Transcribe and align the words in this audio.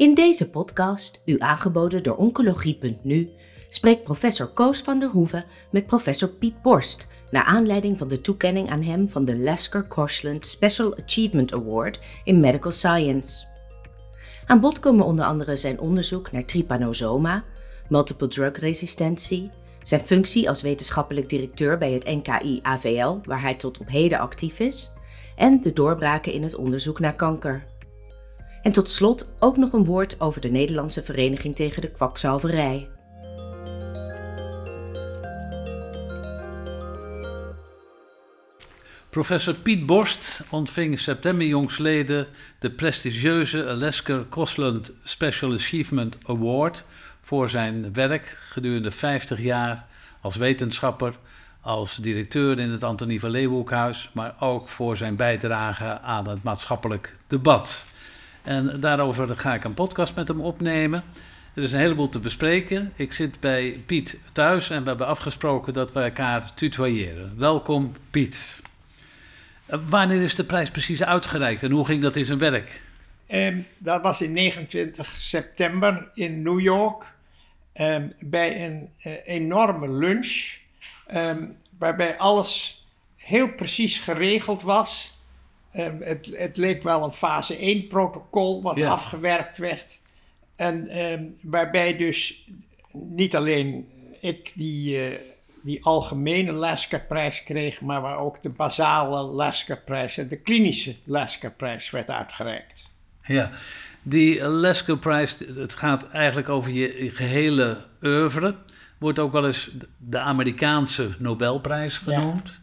In 0.00 0.14
deze 0.14 0.50
podcast, 0.50 1.20
u 1.24 1.36
aangeboden 1.38 2.02
door 2.02 2.16
Oncologie.nu, 2.16 3.30
spreekt 3.68 4.04
professor 4.04 4.46
Koos 4.46 4.78
van 4.78 4.98
der 4.98 5.08
Hoeven 5.08 5.44
met 5.70 5.86
professor 5.86 6.28
Piet 6.28 6.62
Borst 6.62 7.08
naar 7.30 7.44
aanleiding 7.44 7.98
van 7.98 8.08
de 8.08 8.20
toekenning 8.20 8.70
aan 8.70 8.82
hem 8.82 9.08
van 9.08 9.24
de 9.24 9.38
Lasker 9.38 9.82
Koshland 9.82 10.46
Special 10.46 10.96
Achievement 10.96 11.52
Award 11.52 12.00
in 12.24 12.40
Medical 12.40 12.70
Science. 12.70 13.46
Aan 14.46 14.60
bod 14.60 14.80
komen 14.80 15.04
onder 15.04 15.24
andere 15.24 15.56
zijn 15.56 15.80
onderzoek 15.80 16.32
naar 16.32 16.44
trypanosoma, 16.44 17.44
multiple 17.88 18.28
drug 18.28 18.58
resistentie, 18.58 19.50
zijn 19.82 20.00
functie 20.00 20.48
als 20.48 20.62
wetenschappelijk 20.62 21.28
directeur 21.28 21.78
bij 21.78 21.92
het 21.92 22.04
NKI-AVL, 22.04 23.18
waar 23.24 23.40
hij 23.40 23.54
tot 23.54 23.78
op 23.78 23.88
heden 23.88 24.18
actief 24.18 24.58
is, 24.58 24.90
en 25.36 25.60
de 25.62 25.72
doorbraken 25.72 26.32
in 26.32 26.42
het 26.42 26.54
onderzoek 26.54 27.00
naar 27.00 27.16
kanker. 27.16 27.64
En 28.62 28.72
tot 28.72 28.90
slot 28.90 29.28
ook 29.38 29.56
nog 29.56 29.72
een 29.72 29.84
woord 29.84 30.20
over 30.20 30.40
de 30.40 30.48
Nederlandse 30.48 31.02
Vereniging 31.02 31.56
tegen 31.56 31.82
de 31.82 31.90
Kwakzalverij. 31.90 32.88
Professor 39.10 39.54
Piet 39.54 39.86
Borst 39.86 40.42
ontving 40.50 40.98
september 40.98 41.46
jongsleden 41.46 42.26
de 42.58 42.70
prestigieuze 42.70 43.66
Alaska 43.66 44.24
Cosland 44.28 44.92
Special 45.02 45.52
Achievement 45.52 46.18
Award 46.26 46.84
voor 47.20 47.48
zijn 47.48 47.92
werk 47.92 48.38
gedurende 48.48 48.90
50 48.90 49.40
jaar 49.40 49.86
als 50.20 50.36
wetenschapper, 50.36 51.14
als 51.60 51.96
directeur 51.96 52.58
in 52.58 52.70
het 52.70 52.82
Antonie 52.82 53.20
van 53.20 53.30
Leeuwenhoekhuis, 53.30 54.10
maar 54.12 54.34
ook 54.40 54.68
voor 54.68 54.96
zijn 54.96 55.16
bijdrage 55.16 56.00
aan 56.00 56.28
het 56.28 56.42
maatschappelijk 56.42 57.16
debat. 57.26 57.86
En 58.42 58.80
daarover 58.80 59.38
ga 59.38 59.54
ik 59.54 59.64
een 59.64 59.74
podcast 59.74 60.14
met 60.14 60.28
hem 60.28 60.40
opnemen. 60.40 61.04
Er 61.54 61.62
is 61.62 61.72
een 61.72 61.80
heleboel 61.80 62.08
te 62.08 62.18
bespreken. 62.18 62.92
Ik 62.96 63.12
zit 63.12 63.40
bij 63.40 63.82
Piet 63.86 64.20
thuis 64.32 64.70
en 64.70 64.82
we 64.82 64.88
hebben 64.88 65.06
afgesproken 65.06 65.72
dat 65.72 65.92
we 65.92 66.00
elkaar 66.00 66.54
tutoyeren. 66.54 67.38
Welkom 67.38 67.94
Piet. 68.10 68.62
Eh, 69.66 69.78
wanneer 69.88 70.22
is 70.22 70.34
de 70.34 70.44
prijs 70.44 70.70
precies 70.70 71.02
uitgereikt 71.02 71.62
en 71.62 71.70
hoe 71.70 71.84
ging 71.84 72.02
dat 72.02 72.16
in 72.16 72.24
zijn 72.24 72.38
werk? 72.38 72.82
Um, 73.28 73.66
dat 73.78 74.02
was 74.02 74.22
in 74.22 74.32
29 74.32 75.06
september 75.06 76.10
in 76.14 76.42
New 76.42 76.60
York 76.60 77.04
um, 77.74 78.12
bij 78.20 78.64
een 78.64 78.88
uh, 79.04 79.12
enorme 79.24 79.90
lunch, 79.90 80.56
um, 81.14 81.56
waarbij 81.78 82.18
alles 82.18 82.84
heel 83.16 83.48
precies 83.48 83.98
geregeld 83.98 84.62
was. 84.62 85.18
Het, 85.70 86.32
het, 86.36 86.56
leek 86.56 86.82
wel 86.82 87.04
een 87.04 87.12
fase 87.12 87.56
1 87.56 87.86
protocol 87.86 88.62
wat 88.62 88.76
ja. 88.76 88.90
afgewerkt 88.90 89.56
werd. 89.56 90.00
En 90.56 90.88
waarbij 91.42 91.96
dus 91.96 92.48
niet 92.92 93.36
alleen 93.36 93.88
ik 94.20 94.52
die, 94.54 95.10
uh, 95.10 95.18
die 95.62 95.84
algemene 95.84 96.52
Lasker-prijs 96.52 97.42
kreeg, 97.42 97.80
maar 97.80 98.00
waar 98.00 98.18
ook 98.18 98.42
de 98.42 98.48
basale 98.48 99.20
Lasker-prijs 99.22 100.18
en 100.18 100.28
de 100.28 100.36
klinische 100.36 100.96
Lasker-prijs 101.04 101.90
werd 101.90 102.10
uitgereikt. 102.10 102.88
Ja, 103.24 103.50
die 104.02 104.44
Lasker 104.44 104.98
Prize, 104.98 105.46
het 105.54 105.74
gaat 105.74 106.08
eigenlijk 106.08 106.48
over 106.48 106.72
je 106.72 107.10
gehele 107.10 107.86
oeuvre. 108.02 108.56
Wordt 108.98 109.18
ook 109.18 109.32
wel 109.32 109.46
eens 109.46 109.70
de 109.98 110.18
Amerikaanse 110.18 111.10
Nobelprijs 111.18 111.98
genoemd. 111.98 112.60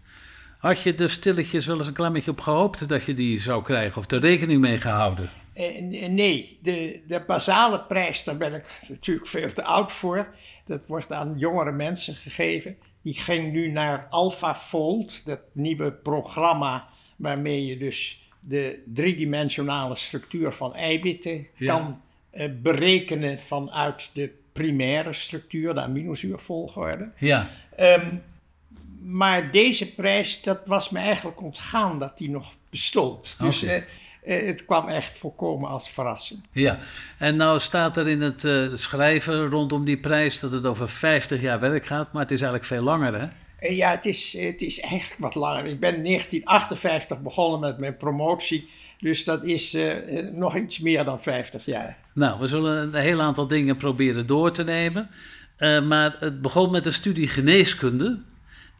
Had 0.57 0.81
je 0.81 0.95
er 0.95 1.09
stilletjes 1.09 1.65
wel 1.65 1.77
eens 1.77 1.87
een 1.87 1.93
klein 1.93 2.13
beetje 2.13 2.31
op 2.31 2.39
gehoopt 2.39 2.89
dat 2.89 3.03
je 3.03 3.13
die 3.13 3.39
zou 3.39 3.63
krijgen? 3.63 3.97
Of 3.97 4.11
er 4.11 4.19
rekening 4.19 4.61
mee 4.61 4.77
gehouden? 4.77 5.29
Eh, 5.53 5.81
nee, 6.09 6.59
de, 6.61 7.01
de 7.07 7.23
basale 7.27 7.81
prijs, 7.81 8.23
daar 8.23 8.37
ben 8.37 8.53
ik 8.53 8.65
natuurlijk 8.89 9.27
veel 9.27 9.53
te 9.53 9.63
oud 9.63 9.91
voor. 9.91 10.27
Dat 10.65 10.87
wordt 10.87 11.11
aan 11.11 11.33
jongere 11.37 11.71
mensen 11.71 12.15
gegeven. 12.15 12.77
Die 13.01 13.13
ging 13.13 13.51
nu 13.51 13.71
naar 13.71 14.07
AlphaFold, 14.09 15.25
dat 15.25 15.39
nieuwe 15.51 15.91
programma 15.91 16.87
waarmee 17.15 17.65
je 17.65 17.77
dus 17.77 18.21
de 18.39 18.83
driedimensionale 18.85 19.95
structuur 19.95 20.51
van 20.51 20.75
eiwitten 20.75 21.47
kan 21.59 22.01
uh, 22.33 22.45
berekenen 22.61 23.39
vanuit 23.39 24.09
de 24.13 24.31
primaire 24.51 25.13
structuur, 25.13 25.73
de 25.73 25.81
aminozuurvolgorde. 25.81 27.11
Ja. 27.17 27.47
Um, 27.79 28.21
maar 29.01 29.51
deze 29.51 29.93
prijs, 29.93 30.41
dat 30.41 30.59
was 30.65 30.89
me 30.89 30.99
eigenlijk 30.99 31.41
ontgaan 31.41 31.99
dat 31.99 32.17
die 32.17 32.29
nog 32.29 32.53
bestond. 32.69 33.35
Dus 33.39 33.63
okay. 33.63 33.87
uh, 34.25 34.39
uh, 34.39 34.47
het 34.47 34.65
kwam 34.65 34.87
echt 34.87 35.17
volkomen 35.17 35.69
als 35.69 35.89
verrassing. 35.89 36.39
Ja, 36.51 36.77
en 37.17 37.35
nou 37.35 37.59
staat 37.59 37.97
er 37.97 38.07
in 38.07 38.21
het 38.21 38.43
uh, 38.43 38.75
schrijven 38.75 39.49
rondom 39.49 39.85
die 39.85 39.99
prijs 39.99 40.39
dat 40.39 40.51
het 40.51 40.65
over 40.65 40.89
50 40.89 41.41
jaar 41.41 41.59
werk 41.59 41.85
gaat, 41.85 42.13
maar 42.13 42.21
het 42.21 42.31
is 42.31 42.41
eigenlijk 42.41 42.69
veel 42.69 42.83
langer, 42.83 43.19
hè? 43.19 43.27
Ja, 43.69 43.91
het 43.91 44.05
is, 44.05 44.37
het 44.39 44.61
is 44.61 44.79
eigenlijk 44.79 45.21
wat 45.21 45.35
langer. 45.35 45.65
Ik 45.65 45.79
ben 45.79 45.95
in 45.95 46.03
1958 46.03 47.21
begonnen 47.21 47.59
met 47.59 47.77
mijn 47.77 47.97
promotie. 47.97 48.69
Dus 48.99 49.23
dat 49.23 49.43
is 49.43 49.75
uh, 49.75 49.93
nog 50.31 50.55
iets 50.55 50.79
meer 50.79 51.03
dan 51.03 51.21
50 51.21 51.65
jaar. 51.65 51.97
Nou, 52.13 52.39
we 52.39 52.47
zullen 52.47 52.83
een 52.83 53.01
heel 53.01 53.21
aantal 53.21 53.47
dingen 53.47 53.77
proberen 53.77 54.27
door 54.27 54.51
te 54.51 54.63
nemen. 54.63 55.09
Maar 55.87 56.15
het 56.19 56.41
begon 56.41 56.71
met 56.71 56.85
een 56.85 56.93
studie 56.93 57.27
geneeskunde. 57.27 58.19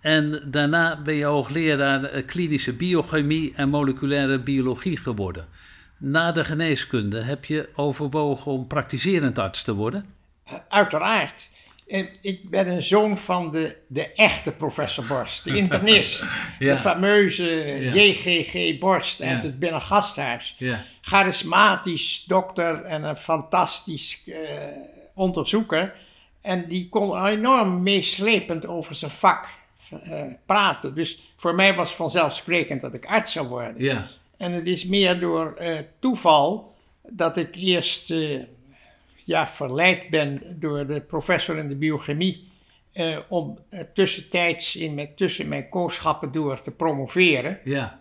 En 0.01 0.41
daarna 0.45 1.01
ben 1.01 1.15
je 1.15 1.25
hoogleraar 1.25 2.21
klinische 2.21 2.73
biochemie 2.73 3.53
en 3.55 3.69
moleculaire 3.69 4.39
biologie 4.39 4.97
geworden. 4.97 5.47
Na 5.97 6.31
de 6.31 6.45
geneeskunde 6.45 7.21
heb 7.21 7.45
je 7.45 7.69
overwogen 7.75 8.51
om 8.51 8.67
praktiserend 8.67 9.39
arts 9.39 9.63
te 9.63 9.73
worden? 9.73 10.05
Uiteraard. 10.69 11.49
Ik 12.21 12.49
ben 12.49 12.67
een 12.67 12.83
zoon 12.83 13.17
van 13.17 13.51
de, 13.51 13.75
de 13.87 14.13
echte 14.13 14.51
professor 14.51 15.05
Borst, 15.07 15.43
de 15.43 15.57
internist. 15.63 16.23
ja. 16.59 16.73
De 16.73 16.79
fameuze 16.79 17.45
ja. 17.45 17.93
JGG 17.93 18.79
Borst 18.79 19.21
uit 19.21 19.43
ja. 19.43 19.49
het 19.49 19.59
Binnengasthuis. 19.59 20.55
Ja. 20.57 20.83
Charismatisch 21.01 22.23
dokter 22.27 22.83
en 22.83 23.03
een 23.03 23.15
fantastisch 23.15 24.21
uh, 24.25 24.35
onderzoeker. 25.13 25.93
En 26.41 26.67
die 26.67 26.89
kon 26.89 27.25
enorm 27.25 27.83
meeslepend 27.83 28.67
over 28.67 28.95
zijn 28.95 29.11
vak 29.11 29.47
uh, 29.91 30.21
praten. 30.45 30.95
Dus 30.95 31.31
voor 31.35 31.55
mij 31.55 31.75
was 31.75 31.95
vanzelfsprekend 31.95 32.81
dat 32.81 32.93
ik 32.93 33.05
arts 33.05 33.31
zou 33.31 33.47
worden. 33.47 33.83
Ja. 33.83 34.07
En 34.37 34.51
het 34.51 34.67
is 34.67 34.85
meer 34.85 35.19
door 35.19 35.57
uh, 35.61 35.79
toeval 35.99 36.75
dat 37.09 37.37
ik 37.37 37.55
eerst 37.55 38.13
ja, 39.23 39.47
verleid 39.47 40.09
ben 40.09 40.55
door 40.59 40.87
de 40.87 41.01
professor 41.01 41.57
in 41.57 41.67
de 41.67 41.75
biochemie 41.75 42.47
om 43.29 43.59
tussentijds 43.93 44.75
in 44.75 44.93
mijn, 44.93 45.15
tussen 45.15 45.47
mijn 45.47 45.69
kooschappen 45.69 46.31
door 46.31 46.61
te 46.61 46.71
promoveren. 46.71 47.59
Ja. 47.63 47.99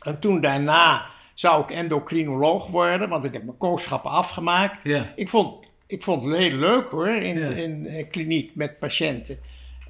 En 0.00 0.20
toen 0.20 0.40
daarna 0.40 1.06
zou 1.34 1.62
ik 1.62 1.70
endocrinoloog 1.70 2.66
worden, 2.66 3.08
want 3.08 3.24
ik 3.24 3.32
heb 3.32 3.44
mijn 3.44 3.56
kooschappen 3.56 4.10
afgemaakt. 4.10 4.82
Ja. 4.82 5.12
Ik, 5.16 5.28
vond, 5.28 5.66
ik 5.86 6.02
vond 6.02 6.22
het 6.22 6.36
heel 6.36 6.56
leuk 6.56 6.88
hoor, 6.88 7.08
in, 7.08 7.38
ja. 7.38 7.48
in, 7.48 7.86
in 7.86 8.08
kliniek 8.08 8.54
met 8.54 8.78
patiënten. 8.78 9.38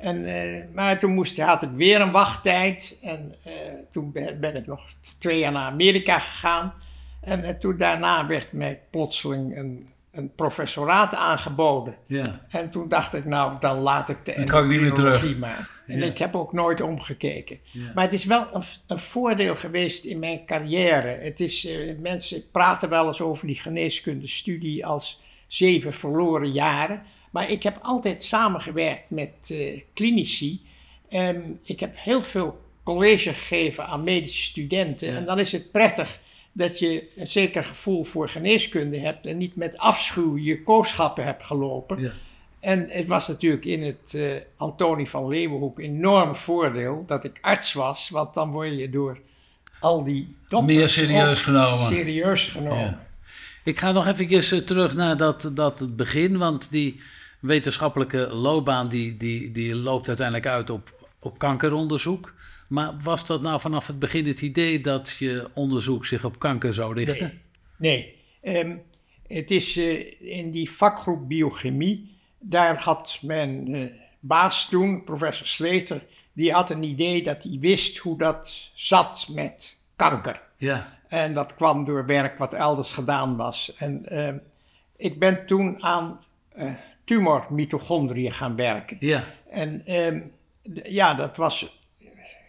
En, 0.01 0.17
uh, 0.17 0.65
maar 0.75 0.99
toen 0.99 1.15
moest, 1.15 1.41
had 1.41 1.63
ik 1.63 1.71
weer 1.75 2.01
een 2.01 2.11
wachttijd 2.11 2.99
en 3.03 3.35
toen 3.91 4.13
ben, 4.13 4.41
ben, 4.41 4.57
ik 4.57 4.67
nog 4.67 4.83
twee 5.19 5.39
jaar 5.39 5.53
naar 5.53 5.71
Amerika 5.71 6.19
gegaan. 6.19 6.75
En 7.21 7.59
toen 7.59 7.77
daarna 7.77 8.27
werd 8.27 8.53
mij 8.53 8.81
plotseling 8.91 9.57
een 9.57 9.89
een 10.19 10.35
professoraat 10.35 11.15
aangeboden. 11.15 11.95
Ja. 12.07 12.41
En 12.49 12.71
toen 12.71 12.89
dacht 12.89 13.15
ik, 13.15 13.25
nou, 13.25 13.57
dan 13.61 13.79
laat 13.79 14.09
ik 14.09 14.25
de 14.25 14.35
dan 14.37 14.45
kan 14.45 14.65
ik 14.65 14.71
niet 14.71 14.81
meer 14.81 14.93
terug. 14.93 15.39
maar. 15.39 15.71
En 15.87 15.99
ja. 15.99 16.05
ik 16.05 16.19
heb 16.19 16.35
ook 16.35 16.53
nooit 16.53 16.81
omgekeken. 16.81 17.59
Ja. 17.71 17.93
Maar 17.95 18.05
het 18.05 18.13
is 18.13 18.25
wel 18.25 18.47
een, 18.53 18.63
een, 18.87 18.99
voordeel 18.99 19.57
geweest 19.57 20.05
in 20.05 20.19
mijn 20.19 20.45
carrière. 20.45 21.19
Het 21.23 21.41
is, 21.41 21.69
mensen 22.01 22.51
praten 22.51 22.89
wel 22.89 23.07
eens 23.07 23.21
over 23.21 23.47
die 23.47 23.61
geneeskundestudie 23.61 24.87
als 24.87 25.23
zeven 25.47 25.93
verloren 25.93 26.51
jaren. 26.53 27.03
Maar 27.39 27.51
ik 27.51 27.63
heb 27.63 27.79
altijd 27.83 28.23
samengewerkt 28.23 29.11
met 29.11 29.31
uh, 29.53 29.81
klinici. 29.95 30.61
Um, 31.13 31.59
ik 31.63 31.81
heb 31.81 31.95
heel 31.97 32.23
veel 32.23 32.61
college 32.83 33.33
gegeven 33.33 33.87
aan 33.87 34.05
medische 34.05 34.43
studenten. 34.43 35.17
En 35.17 35.25
dan 35.25 35.39
is 35.39 35.53
het 35.53 35.71
prettig 35.71 36.19
dat 36.53 36.79
je 36.79 37.09
een 37.17 37.27
zeker 37.27 37.65
gevoel 37.65 38.05
voor 38.05 38.29
geneeskunde 38.29 38.99
hebt 38.99 39.27
en 39.27 39.37
niet 39.37 39.57
met 39.57 39.79
afschuw 39.79 40.37
je 40.37 40.63
kooschappen 40.63 41.25
hebt 41.25 41.45
gelopen. 41.45 42.01
Ja. 42.01 42.11
En 42.61 42.87
het 42.91 43.07
was 43.07 43.29
natuurlijk 43.29 43.65
in 43.65 43.83
het 43.83 44.13
uh, 44.17 44.33
Antonie 44.57 45.09
van 45.09 45.29
Leeuwenhoek 45.29 45.79
enorm 45.79 46.35
voordeel 46.35 47.05
dat 47.07 47.25
ik 47.25 47.39
arts 47.41 47.73
was, 47.73 48.09
want 48.09 48.35
dan 48.35 48.51
word 48.51 48.79
je 48.79 48.91
door 48.91 49.19
al 49.81 50.05
die 50.05 50.37
dokters 50.49 50.77
meer 50.77 50.89
serieus 50.89 51.43
genomen. 51.43 51.87
Serieus 51.87 52.49
genomen. 52.49 52.79
Ja. 52.79 53.07
Ik 53.65 53.79
ga 53.79 53.93
nog 53.93 54.07
even 54.07 54.65
terug 54.65 54.95
naar 54.95 55.17
dat, 55.17 55.51
dat 55.55 55.97
begin, 55.97 56.39
want 56.39 56.71
die 56.71 57.01
wetenschappelijke 57.41 58.29
loopbaan 58.29 58.89
die, 58.89 59.17
die, 59.17 59.51
die 59.53 59.75
loopt 59.75 60.09
uiteindelijk 60.09 60.47
uit 60.47 60.71
op, 60.71 61.09
op 61.19 61.39
kankeronderzoek. 61.39 62.35
Maar 62.69 62.95
was 63.03 63.27
dat 63.27 63.43
nou 63.43 63.61
vanaf 63.61 63.87
het 63.87 63.99
begin 63.99 64.27
het 64.27 64.41
idee 64.41 64.81
dat 64.81 65.17
je 65.19 65.51
onderzoek 65.55 66.07
zich 66.07 66.25
op 66.25 66.39
kanker 66.39 66.75
zou 66.75 66.95
richten? 66.95 67.41
Nee. 67.77 68.17
nee. 68.43 68.65
Um, 68.65 68.83
Het 69.29 69.51
is 69.51 69.77
eh, 69.77 70.23
in 70.39 70.51
die 70.51 70.71
vakgroep 70.71 71.29
biochemie, 71.29 72.17
daar 72.39 72.83
had 72.83 73.19
mijn 73.23 73.75
eh, 73.75 73.85
baas 74.21 74.69
toen, 74.69 75.05
professor 75.05 75.47
Sleter, 75.47 76.05
die 76.33 76.53
had 76.53 76.71
een 76.71 76.83
idee 76.83 77.23
dat 77.23 77.43
hij 77.43 77.57
wist 77.61 77.99
hoe 77.99 78.19
dat 78.19 78.71
zat 78.75 79.29
met 79.31 79.79
kanker. 79.97 80.43
Ja. 80.57 80.99
En 81.09 81.35
dat 81.35 81.55
kwam 81.55 81.85
door 81.85 82.07
werk 82.07 82.39
wat 82.39 82.55
elders 82.55 82.91
gedaan 82.91 83.37
was. 83.37 83.75
En 83.77 84.07
eh, 84.07 84.35
ik 84.97 85.19
ben 85.19 85.47
toen 85.47 85.83
aan 85.83 86.21
uh, 86.57 86.73
tumormitochondriën 87.09 88.33
gaan 88.33 88.57
werken. 88.57 88.97
Ja. 89.01 89.25
En 89.51 89.83
ehm, 89.87 90.21
ja, 90.85 91.15
dat 91.15 91.37
was. 91.37 91.77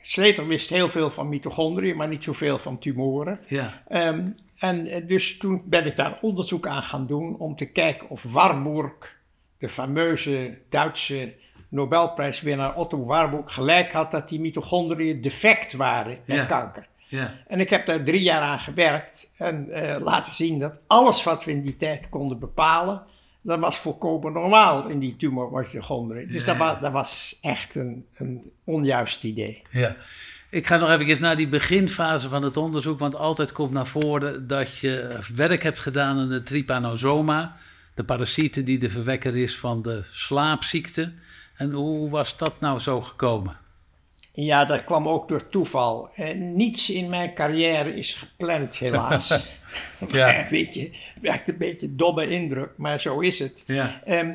Sleter 0.02 0.48
wist 0.48 0.70
heel 0.70 0.90
veel 0.90 1.10
van 1.10 1.30
mitochondriën, 1.30 1.96
maar 1.98 2.08
niet 2.08 2.24
zoveel 2.24 2.58
van 2.60 2.80
tumoren. 2.80 3.40
Ja. 3.48 3.82
Ehm, 3.88 4.28
en 4.58 4.88
eh, 4.88 5.08
dus 5.08 5.38
toen 5.38 5.62
ben 5.66 5.86
ik 5.86 5.96
daar 5.96 6.18
onderzoek 6.22 6.68
aan 6.68 6.84
gaan 6.84 7.08
doen 7.08 7.38
om 7.38 7.56
te 7.56 7.66
kijken 7.66 8.10
of 8.10 8.24
Warburg, 8.24 9.18
de 9.58 9.70
fameuze 9.70 10.58
Duitse 10.70 11.34
Nobelprijswinnaar 11.70 12.76
Otto 12.76 13.06
Warburg, 13.06 13.54
gelijk 13.54 13.92
had 13.92 14.12
dat 14.12 14.30
die 14.30 14.40
mitochondriën 14.40 15.22
defect 15.22 15.74
waren 15.74 16.18
bij 16.26 16.36
Ja. 16.36 16.46
kanker. 16.46 16.88
Ja. 17.08 17.34
En 17.48 17.60
ik 17.60 17.70
heb 17.70 17.86
daar 17.86 18.04
drie 18.04 18.22
jaar 18.22 18.42
aan 18.42 18.60
gewerkt 18.60 19.32
en 19.38 19.70
eh, 19.72 20.02
laten 20.02 20.34
zien 20.34 20.60
dat 20.60 20.82
alles 20.88 21.24
wat 21.24 21.44
we 21.44 21.52
in 21.52 21.62
die 21.62 21.78
tijd 21.78 22.10
konden 22.10 22.40
bepalen, 22.40 23.04
dat 23.41 23.59
was 23.59 23.77
volkomen 23.77 24.33
normaal 24.33 24.88
in 24.88 25.00
die 25.00 25.15
tumormitochondriën. 25.15 26.31
Dus 26.31 26.45
Ja. 26.45 26.53
dat, 26.53 26.57
was, 26.57 26.81
dat 26.81 26.91
was 26.91 27.38
echt 27.41 27.75
een, 27.75 28.06
een 28.15 28.51
onjuist 28.63 29.24
idee. 29.24 29.62
Ja. 29.71 29.95
Ik 30.50 30.68
ga 30.68 30.77
nog 30.77 30.89
even 30.89 31.21
naar 31.21 31.36
die 31.36 31.47
beginfase 31.47 32.30
van 32.30 32.44
het 32.44 32.57
onderzoek, 32.57 33.00
want 33.00 33.15
altijd 33.15 33.51
komt 33.51 33.71
naar 33.71 33.88
voren 33.88 34.47
dat 34.47 34.77
je 34.77 35.18
werk 35.36 35.63
hebt 35.63 35.80
gedaan 35.80 36.18
aan 36.18 36.30
de 36.30 36.44
trypanosoma, 36.44 37.57
de 37.94 38.03
parasieten 38.03 38.65
die 38.65 38.80
de 38.80 38.89
verwekker 38.89 39.38
is 39.38 39.57
van 39.57 39.81
de 39.81 40.03
slaapziekte. 40.12 41.12
En 41.56 41.71
hoe 41.71 42.09
was 42.09 42.38
dat 42.38 42.59
nou 42.59 42.80
zo 42.80 43.01
gekomen? 43.01 43.57
Ja, 44.45 44.65
dat 44.65 44.83
kwam 44.83 45.07
ook 45.07 45.27
door 45.27 45.50
toeval. 45.50 46.09
Niets 46.36 46.89
in 46.89 47.09
mijn 47.09 47.33
carrière 47.33 47.95
is 47.95 48.13
gepland, 48.13 48.77
helaas. 48.77 49.27
Ja. 50.07 50.45
Weet 50.50 50.74
je, 50.74 50.81
het 50.81 51.21
werkt 51.21 51.47
een 51.47 51.57
beetje 51.57 51.95
domme 51.95 52.30
indruk, 52.30 52.69
maar 52.77 53.00
zo 53.00 53.19
is 53.19 53.39
het. 53.39 53.63
Ja, 53.68 54.01
Ehm, 54.06 54.31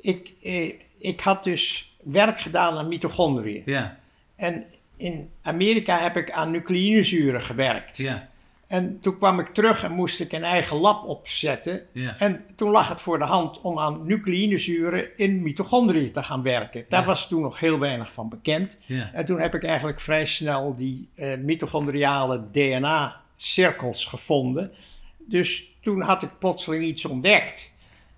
ik, 0.00 0.32
eh, 0.42 0.72
ik 0.98 1.20
had 1.20 1.44
dus 1.44 1.94
werk 2.02 2.40
gedaan 2.40 2.76
aan 2.78 2.88
mitochondriën. 2.88 3.62
ja, 3.66 3.98
En 4.36 4.64
in 4.96 5.30
Amerika 5.42 5.98
heb 5.98 6.16
ik 6.16 6.30
aan 6.30 6.50
nucleïnezuren 6.50 7.42
gewerkt. 7.42 7.96
ja, 7.96 8.28
En 8.74 9.00
toen 9.00 9.18
kwam 9.18 9.40
ik 9.40 9.48
terug 9.48 9.84
en 9.84 9.92
moest 9.92 10.20
ik 10.20 10.32
een 10.32 10.44
eigen 10.44 10.76
lab 10.76 11.04
opzetten. 11.04 11.82
ja. 11.92 12.14
En 12.18 12.44
toen 12.56 12.70
lag 12.70 12.88
het 12.88 13.00
voor 13.00 13.18
de 13.18 13.24
hand 13.24 13.60
om 13.60 13.78
aan 13.78 14.06
nucleïnezuren 14.06 15.16
in 15.18 15.42
mitochondriën 15.42 16.12
te 16.12 16.22
gaan 16.22 16.42
werken. 16.42 16.84
Daar 16.88 17.00
Ja. 17.00 17.06
was 17.06 17.28
toen 17.28 17.42
nog 17.42 17.60
heel 17.60 17.78
weinig 17.78 18.12
van 18.12 18.28
bekend. 18.28 18.78
ja. 18.86 19.10
En 19.12 19.24
toen 19.24 19.40
heb 19.40 19.54
ik 19.54 19.64
eigenlijk 19.64 20.00
vrij 20.00 20.26
snel 20.26 20.76
die 20.76 21.08
eh, 21.14 21.36
mitochondriale 21.38 22.44
DNA-cirkels 22.52 24.04
gevonden. 24.04 24.72
Dus 25.18 25.70
toen 25.80 26.00
had 26.02 26.22
ik 26.22 26.38
plotseling 26.38 26.84
iets 26.84 27.04
ontdekt. 27.04 27.72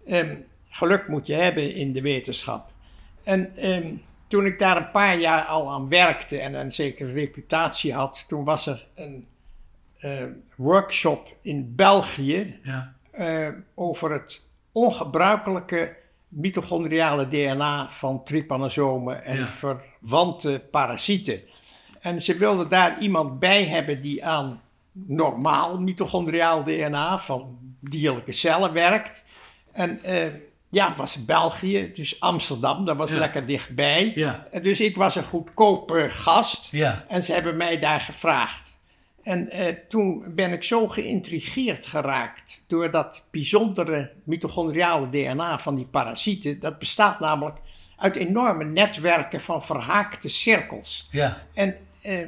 Ehm, 0.07 0.35
geluk 0.69 1.09
moet 1.09 1.27
je 1.27 1.35
hebben 1.35 1.75
in 1.75 1.93
de 1.93 2.01
wetenschap. 2.01 2.71
En 3.25 3.57
ehm, 3.57 3.95
toen 4.29 4.47
ik 4.47 4.59
daar 4.59 4.77
een 4.77 4.91
paar 4.91 5.19
jaar 5.19 5.43
al 5.45 5.71
aan 5.71 5.89
werkte 5.89 6.39
en 6.41 6.55
een 6.55 6.73
zekere 6.73 7.13
reputatie 7.13 7.93
had, 7.95 8.25
toen 8.29 8.45
was 8.45 8.67
er 8.67 8.87
een 8.95 9.27
workshop 10.57 11.37
in 11.43 11.73
België 11.77 12.59
ja. 12.63 12.93
eh, 13.11 13.49
over 13.75 14.13
het 14.13 14.45
ongebruikelijke 14.73 15.97
mitochondriale 16.29 17.29
DNA 17.29 17.89
van 17.89 18.25
trypanosomen 18.25 19.25
en 19.25 19.39
Ja. 19.39 19.47
verwante 19.47 20.63
parasieten. 20.71 21.41
En 22.01 22.21
ze 22.23 22.35
wilden 22.37 22.69
daar 22.69 22.99
iemand 22.99 23.39
bij 23.39 23.65
hebben 23.65 24.03
die 24.03 24.25
aan 24.25 24.61
normaal 24.93 25.81
mitochondriaal 25.81 26.65
DNA 26.65 27.19
van 27.19 27.59
dierlijke 27.81 28.33
cellen 28.33 28.73
werkt. 28.73 29.25
En 29.73 30.03
eh, 30.03 30.27
ja, 30.71 30.89
het 30.89 30.97
was 30.97 31.25
België, 31.25 31.93
dus 31.95 32.21
Amsterdam, 32.21 32.85
dat 32.85 32.97
was 32.97 33.13
Ja. 33.13 33.19
lekker 33.19 33.47
dichtbij. 33.47 34.13
Ja, 34.15 34.47
Dus 34.63 34.81
ik 34.81 34.97
was 34.97 35.17
een 35.17 35.25
goedkope 35.25 36.07
gast. 36.11 36.73
En 37.09 37.23
ze 37.23 37.33
hebben 37.33 37.57
mij 37.57 37.79
daar 37.79 38.01
gevraagd. 38.01 38.76
En 39.27 39.51
eh, 39.51 39.75
toen 39.89 40.25
ben 40.35 40.53
ik 40.53 40.65
zo 40.65 40.89
geïntrigeerd 40.89 41.87
geraakt 41.87 42.65
door 42.67 42.91
dat 42.91 43.29
bijzondere 43.31 44.11
mitochondriale 44.25 45.09
DNA 45.09 45.59
van 45.59 45.75
die 45.75 45.85
parasieten. 45.87 46.61
Dat 46.61 46.79
bestaat 46.79 47.21
namelijk 47.21 47.57
uit 47.97 48.17
enorme 48.17 48.65
netwerken 48.65 49.41
van 49.41 49.63
verhaakte 49.63 50.29
cirkels. 50.29 51.09
ja, 51.11 51.43
En 51.55 51.77
eh, 52.03 52.19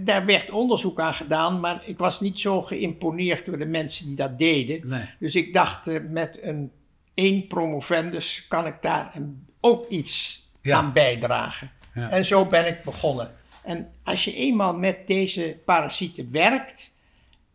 daar 0.00 0.24
werd 0.24 0.50
onderzoek 0.50 1.00
aan 1.00 1.14
gedaan, 1.14 1.60
maar 1.60 1.82
ik 1.84 1.98
was 1.98 2.20
niet 2.20 2.40
zo 2.40 2.62
geïmponeerd 2.62 3.44
door 3.46 3.58
de 3.58 3.66
mensen 3.66 4.06
die 4.06 4.16
dat 4.16 4.38
deden. 4.38 4.88
nee. 4.88 5.08
Dus 5.18 5.34
ik 5.34 5.52
dacht, 5.52 5.86
eh, 5.88 6.00
met 6.08 6.38
een 6.42 6.70
één 7.14 7.46
promovendus 7.46 8.44
kan 8.48 8.66
ik 8.66 8.74
daar 8.80 9.10
een- 9.14 9.46
ook 9.60 9.88
iets 9.88 10.46
Ja. 10.62 10.76
aan 10.76 10.92
bijdragen. 10.92 11.70
Ja. 11.94 12.10
En 12.10 12.24
zo 12.24 12.46
ben 12.46 12.66
ik 12.66 12.82
begonnen. 12.82 13.30
En 13.62 13.92
als 14.04 14.24
je 14.24 14.34
eenmaal 14.34 14.76
met 14.76 15.06
deze 15.06 15.56
parasieten 15.64 16.28
werkt, 16.30 16.94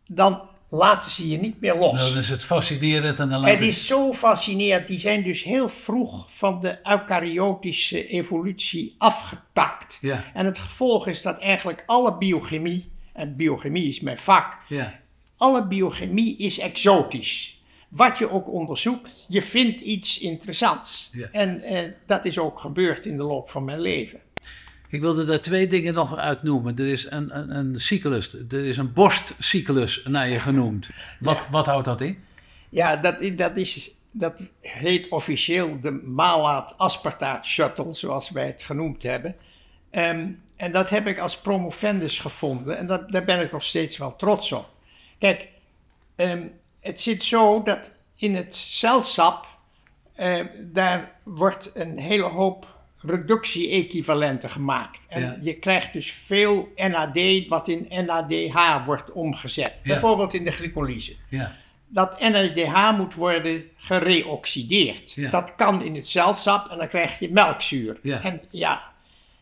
dan 0.06 0.40
laten 0.68 1.10
ze 1.10 1.28
je 1.28 1.38
niet 1.38 1.60
meer 1.60 1.76
los. 1.76 1.92
Nou, 1.92 2.08
dan 2.08 2.18
is 2.18 2.28
het 2.28 2.44
fascinerend 2.44 3.18
en 3.18 3.28
dan 3.28 3.44
Het 3.44 3.60
is 3.60 3.86
zo 3.86 4.12
fascinerend. 4.12 4.86
Die 4.86 4.98
zijn 4.98 5.22
dus 5.22 5.42
heel 5.42 5.68
vroeg 5.68 6.26
van 6.28 6.60
de 6.60 6.78
eukaryotische 6.82 8.06
evolutie 8.06 8.94
afgetakt. 8.98 9.98
Ja, 10.00 10.24
En 10.34 10.46
het 10.46 10.58
gevolg 10.58 11.06
is 11.06 11.22
dat 11.22 11.38
eigenlijk 11.38 11.82
alle 11.86 12.18
biochemie, 12.18 12.90
en 13.12 13.36
biochemie 13.36 13.88
is 13.88 14.00
mijn 14.00 14.18
vak, 14.18 14.58
ja, 14.68 15.00
alle 15.36 15.66
biochemie 15.66 16.36
is 16.36 16.58
exotisch. 16.58 17.56
Wat 17.88 18.18
je 18.18 18.30
ook 18.30 18.48
onderzoekt, 18.48 19.26
je 19.28 19.42
vindt 19.42 19.80
iets 19.80 20.18
interessants. 20.18 21.10
Ja. 21.12 21.28
En 21.32 21.60
eh, 21.60 21.90
dat 22.06 22.24
is 22.24 22.38
ook 22.38 22.58
gebeurd 22.58 23.06
in 23.06 23.16
de 23.16 23.22
loop 23.22 23.50
van 23.50 23.64
mijn 23.64 23.80
leven. 23.80 24.20
Ik 24.88 25.00
wilde 25.00 25.24
daar 25.24 25.40
twee 25.40 25.66
dingen 25.66 25.94
nog 25.94 26.16
uit 26.16 26.42
noemen. 26.42 26.76
Er 26.76 26.86
is 26.86 27.10
een, 27.10 27.36
een, 27.36 27.56
een 27.56 27.80
cyclus, 27.80 28.34
er 28.34 28.64
is 28.64 28.76
een 28.76 28.92
borstcyclus 28.92 30.02
naar 30.04 30.28
je 30.28 30.40
genoemd. 30.40 30.90
Wat, 31.20 31.44
wat 31.50 31.66
houdt 31.66 31.84
dat 31.84 32.00
in? 32.00 32.18
Ja, 32.68 32.96
dat, 32.96 33.36
dat, 33.36 33.56
is, 33.56 33.94
dat 34.10 34.34
heet 34.60 35.08
officieel 35.08 35.80
de 35.80 35.90
malaat-aspartaat 35.90 37.46
shuttle, 37.46 37.92
zoals 37.92 38.30
wij 38.30 38.46
het 38.46 38.62
genoemd 38.62 39.02
hebben. 39.02 39.36
Ehm, 39.90 40.30
en 40.56 40.72
dat 40.72 40.90
heb 40.90 41.06
ik 41.06 41.18
als 41.18 41.38
promovendus 41.38 42.18
gevonden 42.18 42.78
en 42.78 42.86
dat, 42.86 43.10
daar 43.10 43.24
ben 43.24 43.40
ik 43.40 43.52
nog 43.52 43.64
steeds 43.64 43.96
wel 43.96 44.16
trots 44.16 44.52
op. 44.52 44.68
Kijk, 45.18 45.48
ehm, 46.16 46.46
het 46.80 47.00
zit 47.00 47.22
zo 47.22 47.62
dat 47.62 47.90
in 48.14 48.34
het 48.34 48.54
celsap, 48.56 49.46
eh, 50.14 50.44
daar 50.60 51.20
wordt 51.22 51.70
een 51.74 51.98
hele 51.98 52.28
hoop 52.28 52.77
reductie-equivalenten 53.00 54.50
gemaakt. 54.50 55.06
En 55.08 55.22
Ja. 55.22 55.38
je 55.42 55.54
krijgt 55.54 55.92
dus 55.92 56.12
veel 56.12 56.72
NAD 56.76 57.18
wat 57.48 57.68
in 57.68 57.86
NADH 58.06 58.84
wordt 58.86 59.12
omgezet. 59.12 59.72
Bijvoorbeeld 59.82 60.34
in 60.34 60.44
de 60.44 60.50
glycolyse 60.50 61.14
Ja, 61.28 61.56
dat 61.88 62.20
NADH 62.20 62.96
moet 62.96 63.14
worden 63.14 63.64
gereoxideerd. 63.76 65.30
Dat 65.30 65.54
kan 65.54 65.82
in 65.82 65.94
het 65.94 66.06
celsap 66.06 66.68
en 66.68 66.78
dan 66.78 66.88
krijg 66.88 67.18
je 67.18 67.30
melkzuur. 67.32 67.98
En 68.02 68.40
ja, 68.50 68.82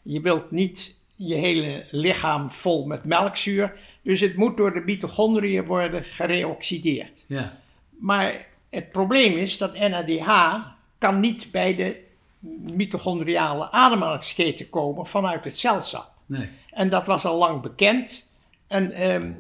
je 0.02 0.20
wilt 0.20 0.50
niet 0.50 0.98
je 1.14 1.34
hele 1.34 1.84
lichaam 1.90 2.50
vol 2.50 2.86
met 2.86 3.04
melkzuur. 3.04 3.72
Dus 4.02 4.20
het 4.20 4.36
moet 4.36 4.56
door 4.56 4.72
de 4.74 4.82
mitochondriën 4.84 5.64
worden 5.64 6.04
gereoxideerd. 6.04 7.24
ja, 7.28 7.58
Maar 7.98 8.46
het 8.70 8.90
probleem 8.92 9.36
is 9.36 9.58
dat 9.58 9.78
NADH 9.78 10.56
kan 10.98 11.20
niet 11.20 11.50
bij 11.50 11.74
de 11.74 12.04
mitochondriale 12.38 13.70
ademhalingsketen 13.70 14.70
komen 14.70 15.06
vanuit 15.06 15.44
het 15.44 15.58
celsap. 15.58 16.10
nee. 16.26 16.48
En 16.70 16.88
dat 16.88 17.04
was 17.04 17.24
al 17.24 17.38
lang 17.38 17.62
bekend. 17.62 18.28
En 18.66 18.92
ehm, 18.92 19.32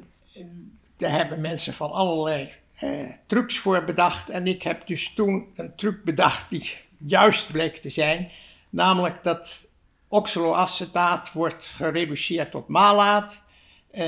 daar 0.96 1.10
hebben 1.10 1.40
mensen 1.40 1.74
van 1.74 1.90
allerlei 1.92 2.50
eh, 2.76 3.10
trucs 3.26 3.58
voor 3.58 3.84
bedacht. 3.84 4.30
En 4.30 4.46
ik 4.46 4.62
heb 4.62 4.86
dus 4.86 5.14
toen 5.14 5.46
een 5.54 5.74
truc 5.74 6.04
bedacht 6.04 6.50
die 6.50 6.72
juist 7.06 7.52
bleek 7.52 7.76
te 7.76 7.90
zijn. 7.90 8.30
Namelijk 8.70 9.22
dat 9.22 9.68
oxaloacetaat 10.08 11.32
wordt 11.32 11.66
gereduceerd 11.66 12.50
tot 12.50 12.68
malaat. 12.68 13.44
Eh, 13.90 14.06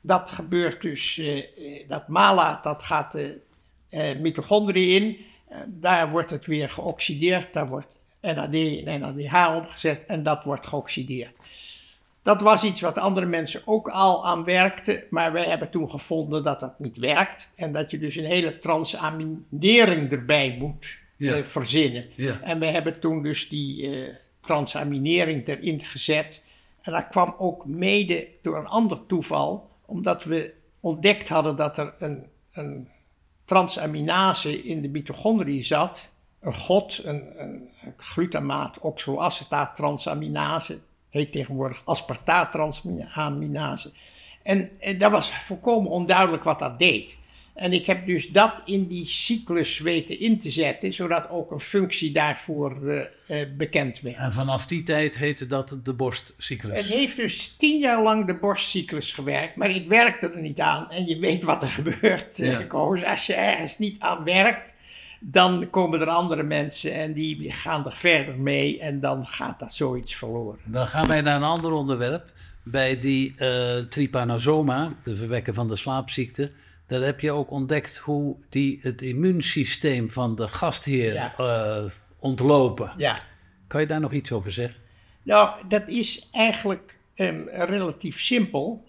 dat 0.00 0.30
gebeurt 0.30 0.82
dus, 0.82 1.18
eh, 1.18 1.88
dat 1.88 2.08
malaat 2.08 2.64
dat 2.64 2.82
gaat 2.82 3.12
de 3.12 3.40
mitochondriën 4.20 5.02
in. 5.02 5.24
Daar 5.66 6.10
wordt 6.10 6.30
het 6.30 6.46
weer 6.46 6.70
geoxideerd. 6.70 7.52
Daar 7.52 7.66
wordt 7.68 7.95
NAD 8.34 8.54
en 8.84 9.00
NADH 9.00 9.54
omgezet 9.56 10.00
en 10.06 10.22
dat 10.22 10.44
wordt 10.44 10.66
geoxideerd. 10.66 11.32
Dat 12.22 12.40
was 12.40 12.64
iets 12.64 12.80
wat 12.80 12.98
andere 12.98 13.26
mensen 13.26 13.62
ook 13.64 13.88
al 13.88 14.26
aan 14.26 14.44
werkten, 14.44 15.02
maar 15.10 15.32
wij 15.32 15.44
hebben 15.44 15.70
toen 15.70 15.90
gevonden 15.90 16.42
dat 16.42 16.60
dat 16.60 16.78
niet 16.78 16.96
werkt. 16.96 17.52
En 17.54 17.72
dat 17.72 17.90
je 17.90 17.98
dus 17.98 18.16
een 18.16 18.24
hele 18.24 18.58
transaminering 18.58 20.12
erbij 20.12 20.56
moet 20.58 20.98
Ja. 21.16 21.34
eh, 21.34 21.44
verzinnen. 21.44 22.04
Ja. 22.14 22.40
En 22.42 22.58
we 22.58 22.66
hebben 22.66 23.00
toen 23.00 23.22
dus 23.22 23.48
die 23.48 23.90
eh, 23.90 24.14
transaminering 24.40 25.46
erin 25.48 25.84
gezet. 25.84 26.44
En 26.82 26.92
dat 26.92 27.08
kwam 27.08 27.34
ook 27.38 27.66
mede 27.66 28.26
door 28.42 28.56
een 28.58 28.66
ander 28.66 29.06
toeval, 29.06 29.70
omdat 29.86 30.24
we 30.24 30.52
ontdekt 30.80 31.28
hadden 31.28 31.56
dat 31.56 31.78
er 31.78 31.94
een, 31.98 32.26
een 32.52 32.88
transaminase 33.44 34.62
in 34.62 34.82
de 34.82 34.88
mitochondriën 34.88 35.64
zat. 35.64 36.14
Een 36.40 36.54
GOT, 36.54 37.00
een, 37.04 37.22
een 37.42 37.68
glutamaat 37.96 38.78
oxoacetaat 38.78 39.76
transaminase, 39.76 40.78
heet 41.10 41.32
tegenwoordig 41.32 41.82
aspartaat 41.84 42.52
transaminase. 42.52 43.92
En, 44.42 44.70
en 44.80 44.98
dat 44.98 45.10
was 45.10 45.34
volkomen 45.34 45.90
onduidelijk 45.90 46.44
wat 46.44 46.58
dat 46.58 46.78
deed. 46.78 47.18
En 47.56 47.72
ik 47.72 47.86
heb 47.86 48.06
dus 48.06 48.28
dat 48.28 48.62
in 48.64 48.86
die 48.86 49.06
cyclus 49.06 49.78
weten 49.78 50.20
in 50.20 50.38
te 50.38 50.50
zetten, 50.50 50.92
zodat 50.92 51.30
ook 51.30 51.50
een 51.50 51.60
functie 51.60 52.12
daarvoor 52.12 52.88
eh, 52.88 53.40
eh, 53.40 53.48
bekend 53.56 54.00
werd. 54.00 54.16
En 54.16 54.32
vanaf 54.32 54.66
die 54.66 54.82
tijd 54.82 55.18
heette 55.18 55.46
dat 55.46 55.78
de 55.82 55.92
borstcyclus. 55.92 56.76
Het 56.76 56.86
heeft 56.86 57.16
dus 57.16 57.54
tien 57.58 57.78
jaar 57.78 58.02
lang 58.02 58.26
de 58.26 58.34
borstcyclus 58.34 59.12
gewerkt, 59.12 59.56
maar 59.56 59.70
ik 59.70 59.88
werkte 59.88 60.30
er 60.30 60.40
niet 60.40 60.60
aan. 60.60 60.90
En 60.90 61.06
je 61.06 61.18
weet 61.18 61.42
wat 61.42 61.62
er 61.62 61.68
gebeurt, 61.68 62.36
Ja. 62.36 62.44
ja. 62.46 62.62
Koos. 62.62 63.04
Als 63.04 63.26
je 63.26 63.34
ergens 63.34 63.78
niet 63.78 64.00
aan 64.00 64.24
werkt, 64.24 64.74
dan 65.30 65.70
komen 65.70 66.00
er 66.00 66.08
andere 66.08 66.42
mensen 66.42 66.92
en 66.94 67.12
die 67.12 67.52
gaan 67.52 67.84
er 67.86 67.92
verder 67.92 68.38
mee 68.38 68.80
en 68.80 69.00
dan 69.00 69.26
gaat 69.26 69.58
dat 69.58 69.72
zoiets 69.72 70.14
verloren. 70.14 70.58
Dan 70.64 70.86
gaan 70.86 71.06
wij 71.06 71.20
naar 71.20 71.36
een 71.36 71.42
ander 71.42 71.72
onderwerp. 71.72 72.32
Bij 72.62 72.98
die 72.98 73.34
eh 73.36 73.78
trypanosoma, 73.78 74.92
de 75.04 75.16
verwekker 75.16 75.54
van 75.54 75.68
de 75.68 75.76
slaapziekte. 75.76 76.52
Daar 76.86 77.00
heb 77.00 77.20
je 77.20 77.32
ook 77.32 77.50
ontdekt 77.50 77.96
hoe 77.96 78.36
die 78.48 78.78
het 78.82 79.02
immuunsysteem 79.02 80.10
van 80.10 80.34
de 80.34 80.48
gastheer 80.48 81.12
Ja. 81.14 81.34
eh, 81.36 81.84
ontlopen. 82.18 82.92
Ja. 82.96 83.18
Kan 83.66 83.80
je 83.80 83.86
daar 83.86 84.00
nog 84.00 84.12
iets 84.12 84.32
over 84.32 84.52
zeggen? 84.52 84.80
Nou, 85.22 85.50
dat 85.68 85.88
is 85.88 86.28
eigenlijk 86.32 86.98
ehm, 87.14 87.40
relatief 87.48 88.20
simpel. 88.20 88.84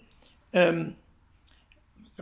Ehm, 0.50 0.84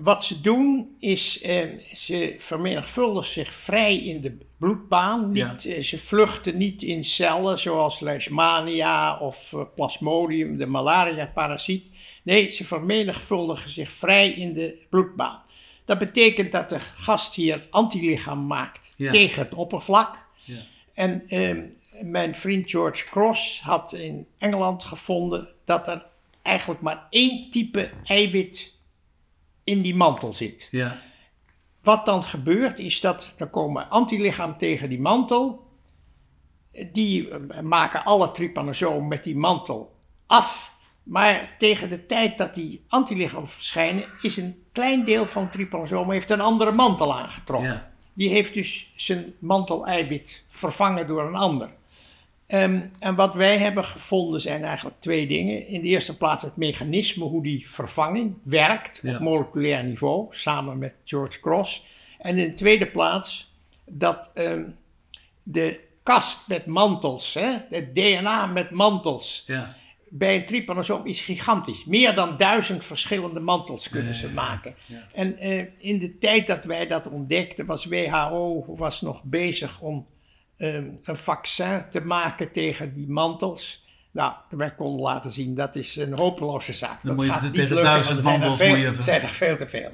wat 0.01 0.25
ze 0.25 0.41
doen 0.41 0.97
is, 0.99 1.41
ehm, 1.41 1.79
ze 1.95 2.35
vermenigvuldigen 2.39 3.31
zich 3.33 3.49
vrij 3.53 3.97
in 3.97 4.21
de 4.21 4.39
bloedbaan. 4.57 5.33
Niet, 5.33 5.65
eh, 5.65 5.83
ze 5.83 5.99
vluchten 5.99 6.57
niet 6.57 6.83
in 6.83 7.05
cellen 7.05 7.59
zoals 7.59 8.01
Leishmania 8.01 9.19
of 9.19 9.53
eh, 9.53 9.61
Plasmodium, 9.75 10.57
de 10.57 10.67
malaria-parasiet. 10.67 11.91
Nee, 12.23 12.49
ze 12.49 12.65
vermenigvuldigen 12.65 13.71
zich 13.71 13.91
vrij 13.91 14.31
in 14.31 14.53
de 14.53 14.87
bloedbaan. 14.91 15.43
Dat 15.85 15.99
betekent 15.99 16.53
dat 16.53 16.69
de 16.69 16.79
gastheer 16.79 17.67
antilichaam 17.71 18.47
maakt 18.47 18.95
Ja. 18.97 19.11
tegen 19.11 19.43
het 19.43 19.55
oppervlak. 19.55 20.27
Ja. 20.45 20.55
En 20.95 21.23
ehm, 21.29 21.63
mijn 22.03 22.35
vriend 22.35 22.71
George 22.71 23.05
Cross 23.05 23.61
had 23.61 23.93
in 23.93 24.27
Engeland 24.39 24.85
gevonden 24.85 25.49
dat 25.65 25.89
er 25.89 26.05
eigenlijk 26.43 26.81
maar 26.81 27.07
één 27.11 27.51
type 27.51 27.91
eiwit 28.05 28.75
in 29.67 29.83
die 29.83 29.95
mantel 29.95 30.33
zit. 30.33 30.69
Ja. 30.71 31.01
Wat 31.83 32.07
dan 32.07 32.23
gebeurt 32.23 32.79
is 32.79 33.01
dat 33.01 33.35
er 33.39 33.47
komen 33.49 33.91
antilichaam 33.91 34.59
tegen 34.59 34.89
die 34.89 35.01
mantel. 35.01 35.71
Die 36.93 37.31
eh, 37.31 37.61
maken 37.61 38.05
alle 38.05 38.33
trypanosomen 38.33 39.09
met 39.09 39.25
die 39.25 39.37
mantel 39.37 39.97
af. 40.27 40.75
Maar 41.03 41.55
tegen 41.59 41.89
de 41.89 42.07
tijd 42.07 42.39
dat 42.39 42.55
die 42.55 42.85
antilichamen 42.89 43.49
verschijnen, 43.49 44.09
is 44.23 44.37
een 44.37 44.65
klein 44.73 45.05
deel 45.05 45.27
van 45.27 45.43
het 45.43 45.53
trypanosoom 45.53 46.11
heeft 46.11 46.31
een 46.31 46.41
andere 46.41 46.73
mantel 46.73 47.17
aangetrokken. 47.17 47.73
Ja. 47.73 47.91
Die 48.13 48.29
heeft 48.29 48.55
dus 48.55 48.93
zijn 48.97 49.35
manteleiwit 49.39 50.45
vervangen 50.49 51.07
door 51.07 51.27
een 51.27 51.35
ander. 51.35 51.71
Ehm, 52.47 52.81
en 52.99 53.15
wat 53.15 53.35
wij 53.35 53.59
hebben 53.59 53.85
gevonden 53.85 54.41
zijn 54.41 54.65
eigenlijk 54.65 54.97
twee 55.01 55.27
dingen. 55.27 55.67
In 55.69 55.83
de 55.83 55.89
eerste 55.89 56.17
plaats 56.17 56.43
het 56.43 56.57
mechanisme 56.57 57.25
hoe 57.25 57.43
die 57.43 57.71
vervanging 57.71 58.35
werkt 58.43 59.01
Ja. 59.03 59.15
op 59.15 59.21
moleculair 59.21 59.85
niveau, 59.85 60.27
samen 60.31 60.79
met 60.79 60.95
George 61.05 61.41
Cross. 61.41 61.85
En 62.19 62.39
in 62.39 62.51
de 62.51 62.57
tweede 62.57 62.87
plaats 62.87 63.55
dat 63.85 64.31
ehm, 64.35 64.63
de 65.43 65.81
kast 66.03 66.49
met 66.49 66.67
mantels, 66.67 67.35
hè, 67.35 67.57
het 67.71 67.95
DNA 67.95 68.47
met 68.47 68.71
mantels, 68.71 69.45
Ja. 69.47 69.77
bij 70.09 70.37
een 70.37 70.45
trypanosoom 70.47 71.07
is 71.07 71.21
gigantisch. 71.21 71.85
Meer 71.85 72.15
dan 72.15 72.37
duizend 72.37 72.85
verschillende 72.85 73.41
mantels 73.41 73.89
kunnen 73.89 74.15
ze 74.15 74.29
maken. 74.29 74.75
En 75.13 75.39
eh, 75.39 75.65
in 75.79 75.99
de 75.99 76.19
tijd 76.19 76.47
dat 76.47 76.65
wij 76.65 76.87
dat 76.87 77.09
ontdekten, 77.09 77.67
was 77.67 77.85
WHO 77.85 78.65
was 78.77 79.01
nog 79.01 79.23
bezig 79.25 79.81
om 79.81 80.07
ehm, 80.57 80.89
een 81.05 81.17
vaccin 81.17 81.85
te 81.91 82.01
maken 82.01 82.53
tegen 82.53 82.95
die 82.95 83.09
mantels. 83.09 83.85
Nou, 84.11 84.33
wij 84.49 84.75
konden 84.75 85.01
laten 85.03 85.31
zien 85.31 85.55
dat 85.55 85.77
is 85.77 85.97
een 85.97 86.13
hopeloze 86.13 86.73
zaak. 86.73 86.91
Dan 86.91 86.99
dat 87.03 87.15
moet 87.17 87.25
je 87.25 87.31
gaat 87.33 87.41
het 87.41 87.51
niet 87.53 87.61
tegen 87.61 87.75
lukken, 87.75 87.93
duizend 87.93 88.23
want 88.23 88.27
er 88.27 88.31
zijn 88.31 88.43
er 88.43 88.49
mantels 88.49 88.69
veel- 88.69 88.77
moet 88.77 88.87
je 88.87 88.95
ver- 88.95 89.03
zijn 89.03 89.21
er 89.23 89.29
veel 89.29 89.57
te 89.57 89.69
veel. 89.69 89.91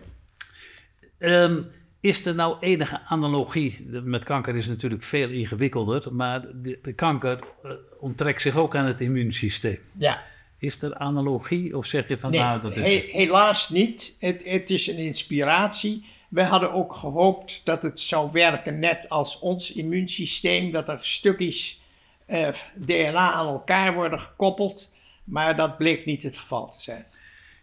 Ehm, 1.19 1.63
is 2.01 2.27
er 2.27 2.35
nou 2.35 2.57
enige 2.61 3.01
analogie? 3.07 3.87
Met 3.91 4.25
kanker 4.25 4.57
is 4.57 4.65
het 4.65 4.75
natuurlijk 4.75 5.03
veel 5.03 5.29
ingewikkelder, 5.29 6.15
maar 6.15 6.41
de, 6.41 6.79
de 6.83 6.93
kanker 6.93 7.39
eh, 7.63 7.71
onttrekt 8.01 8.41
zich 8.41 8.57
ook 8.57 8.77
aan 8.77 8.87
het 8.87 9.01
immuunsysteem. 9.01 9.79
Ja. 9.99 10.23
Is 10.59 10.83
er 10.83 10.95
analogie 10.95 11.77
of 11.77 11.87
zeg 11.87 12.09
je 12.09 12.19
van 12.19 12.31
Nee, 12.31 12.41
nou 12.41 12.63
dat 12.63 12.77
is... 12.77 12.87
he- 12.87 13.05
helaas 13.19 13.69
niet. 13.69 14.17
Het, 14.19 14.43
het 14.45 14.71
is 14.71 14.87
een 14.87 14.97
inspiratie. 14.97 16.05
We 16.33 16.43
hadden 16.43 16.73
ook 16.73 16.95
gehoopt 16.95 17.61
dat 17.65 17.83
het 17.83 18.01
zou 18.01 18.33
werken 18.33 18.79
net 18.79 19.09
als 19.09 19.39
ons 19.39 19.73
immuunsysteem, 19.73 20.71
dat 20.71 20.89
er 20.89 20.99
stukjes 21.01 21.81
eh, 22.27 22.49
DNA 22.77 23.33
aan 23.33 23.47
elkaar 23.47 23.95
worden 23.95 24.21
gekoppeld, 24.21 24.93
maar 25.25 25.57
dat 25.57 25.77
bleek 25.79 26.05
niet 26.07 26.23
het 26.23 26.37
geval 26.37 26.71
te 26.71 26.81
zijn. 26.83 27.07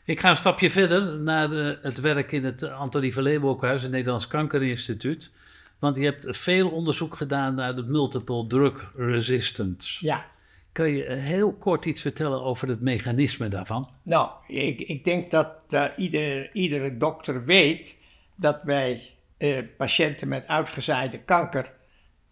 Ik 0.05 0.19
ga 0.19 0.29
een 0.29 0.35
stapje 0.35 0.71
verder 0.71 1.19
naar 1.19 1.49
de- 1.49 1.79
het 1.81 1.99
werk 1.99 2.31
in 2.31 2.43
het 2.45 2.63
Antonie 2.63 3.13
van 3.13 3.23
Leeuwenhoekhuis, 3.23 3.81
het 3.81 3.91
Nederlands 3.91 4.27
Kankerinstituut. 4.27 5.31
Want 5.79 5.95
je 5.95 6.03
hebt 6.03 6.37
veel 6.37 6.69
onderzoek 6.69 7.15
gedaan 7.15 7.55
naar 7.55 7.75
de 7.75 7.83
multiple 7.83 8.47
drug 8.47 8.91
resistance. 8.95 10.05
Ja, 10.05 10.25
Kun 10.71 10.95
je 10.95 11.11
heel 11.11 11.53
kort 11.53 11.85
iets 11.85 12.01
vertellen 12.01 12.41
over 12.41 12.67
het 12.67 12.81
mechanisme 12.81 13.47
daarvan? 13.47 13.89
nou, 14.03 14.29
ik, 14.47 14.79
ik 14.81 15.03
denk 15.03 15.31
dat 15.31 15.47
eh, 15.69 15.85
ieder, 15.97 16.49
iedere 16.53 16.97
dokter 16.97 17.45
weet 17.45 17.97
dat 18.39 18.63
wij 18.63 19.01
eh, 19.37 19.57
patiënten 19.77 20.27
met 20.27 20.47
uitgezaaide 20.47 21.19
kanker, 21.19 21.73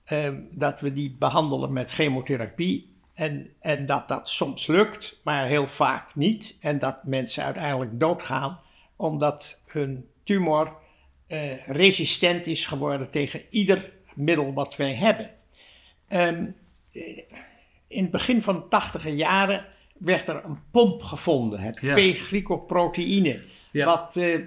eh, 0.03 0.29
dat 0.51 0.79
we 0.79 0.93
die 0.93 1.15
behandelen 1.19 1.73
met 1.73 1.91
chemotherapie. 1.91 2.95
En, 3.13 3.49
en 3.59 3.85
dat 3.85 4.07
dat 4.07 4.29
soms 4.29 4.67
lukt, 4.67 5.19
maar 5.23 5.45
heel 5.45 5.67
vaak 5.67 6.15
niet. 6.15 6.57
En 6.59 6.79
dat 6.79 7.03
mensen 7.03 7.43
uiteindelijk 7.43 7.99
doodgaan 7.99 8.59
omdat 8.95 9.61
hun 9.67 10.09
tumor 10.23 10.73
eh, 11.27 11.67
resistent 11.67 12.47
is 12.47 12.65
geworden 12.65 13.09
tegen 13.09 13.41
ieder 13.49 13.91
middel 14.15 14.53
wat 14.53 14.75
wij 14.75 14.93
hebben. 14.93 15.29
Ehm, 16.07 16.45
eh, 16.91 17.01
in 17.87 18.01
het 18.01 18.11
begin 18.11 18.41
van 18.41 18.55
de 18.55 18.67
tachtige 18.67 19.15
jaren 19.15 19.65
werd 19.97 20.27
er 20.27 20.41
een 20.45 20.59
pomp 20.71 21.01
gevonden, 21.01 21.59
het 21.59 21.77
Ja. 21.81 21.93
P-glycoproteïne, 21.93 23.41
Ja. 23.71 23.85
wat, 23.85 24.15
eh, 24.15 24.39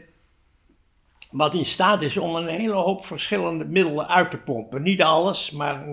wat 1.30 1.54
in 1.54 1.66
staat 1.66 2.02
is 2.02 2.16
om 2.16 2.34
een 2.34 2.49
hele 2.49 2.72
hoop 2.75 3.06
verschillende 3.06 3.64
middelen 3.64 4.08
uit 4.08 4.30
te 4.30 4.37
pompen. 4.37 4.82
Niet 4.82 5.02
alles, 5.02 5.50
maar 5.50 5.84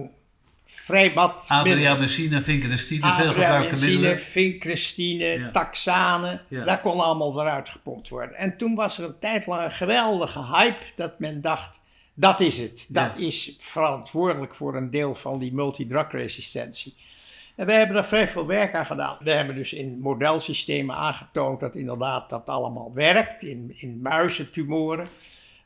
vrij 0.65 1.13
wat. 1.13 1.46
Adriamycine, 1.48 2.41
vincristine, 2.41 3.08
veel 3.13 3.27
gebruikte 3.27 3.86
middelen. 3.86 4.20
vincristine, 4.20 5.25
Ja. 5.25 5.51
taxane, 5.51 6.41
Ja. 6.48 6.63
dat 6.65 6.82
kon 6.82 7.00
allemaal 7.00 7.39
eruit 7.41 7.70
gepompt 7.70 8.10
worden. 8.10 8.36
En 8.38 8.58
toen 8.58 8.75
was 8.75 8.98
er 8.98 9.03
een 9.03 9.20
tijd 9.20 9.46
lang 9.46 9.63
een 9.63 9.72
geweldige 9.72 10.46
hype 10.46 10.82
dat 10.96 11.20
men 11.20 11.41
dacht, 11.41 11.82
dat 12.13 12.39
is 12.39 12.58
het. 12.58 12.86
Dat 12.89 13.13
Ja. 13.17 13.25
is 13.25 13.56
verantwoordelijk 13.58 14.56
voor 14.56 14.75
een 14.75 14.91
deel 14.91 15.15
van 15.15 15.39
die 15.39 15.53
multidrugresistentie. 15.53 16.96
En 17.58 17.66
wij 17.66 17.78
hebben 17.78 17.96
daar 17.96 18.06
vrij 18.06 18.28
veel 18.28 18.46
werk 18.46 18.76
aan 18.76 18.86
gedaan. 18.86 19.18
We 19.20 19.32
hebben 19.32 19.56
dus 19.56 19.74
in 19.74 20.00
modelsystemen 20.00 20.96
aangetoond 20.96 21.60
dat 21.60 21.76
inderdaad 21.76 22.30
dat 22.30 22.50
allemaal 22.50 22.94
werkt, 22.94 23.44
in, 23.44 23.74
in 23.76 24.02
muizentumoren. 24.02 25.08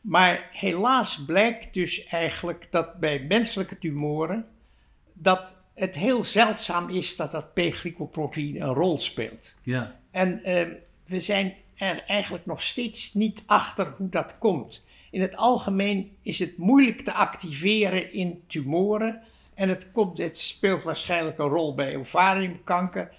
Maar 0.02 0.50
helaas 0.52 1.26
blijkt 1.26 1.74
dus 1.74 2.06
eigenlijk 2.06 2.68
dat 2.70 3.00
bij 3.00 3.20
menselijke 3.20 3.78
tumoren 3.78 4.46
dat 5.14 5.56
het 5.74 5.96
heel 5.96 6.24
zeldzaam 6.24 6.90
is 6.90 7.16
dat 7.16 7.32
dat 7.32 7.54
P-glycoproteïne 7.54 8.60
een 8.60 8.74
rol 8.74 8.98
speelt. 8.98 9.58
Ja. 9.64 9.96
En 10.12 10.44
eh, 10.44 10.68
we 11.06 11.20
zijn 11.20 11.54
er 11.76 12.04
eigenlijk 12.08 12.46
nog 12.46 12.62
steeds 12.62 13.14
niet 13.14 13.44
achter 13.46 13.94
hoe 13.98 14.10
dat 14.10 14.38
komt. 14.38 14.86
In 15.10 15.22
het 15.22 15.36
algemeen 15.36 16.12
is 16.22 16.40
het 16.40 16.58
moeilijk 16.58 17.02
te 17.02 17.14
activeren 17.14 18.14
in 18.14 18.44
tumoren. 18.48 19.22
En 19.62 19.70
het, 19.70 19.92
komt, 19.92 20.18
het 20.18 20.38
speelt 20.38 20.84
waarschijnlijk 20.84 21.38
een 21.38 21.48
rol 21.48 21.76
bij 21.76 21.96
ovariumkanker. 21.96 23.12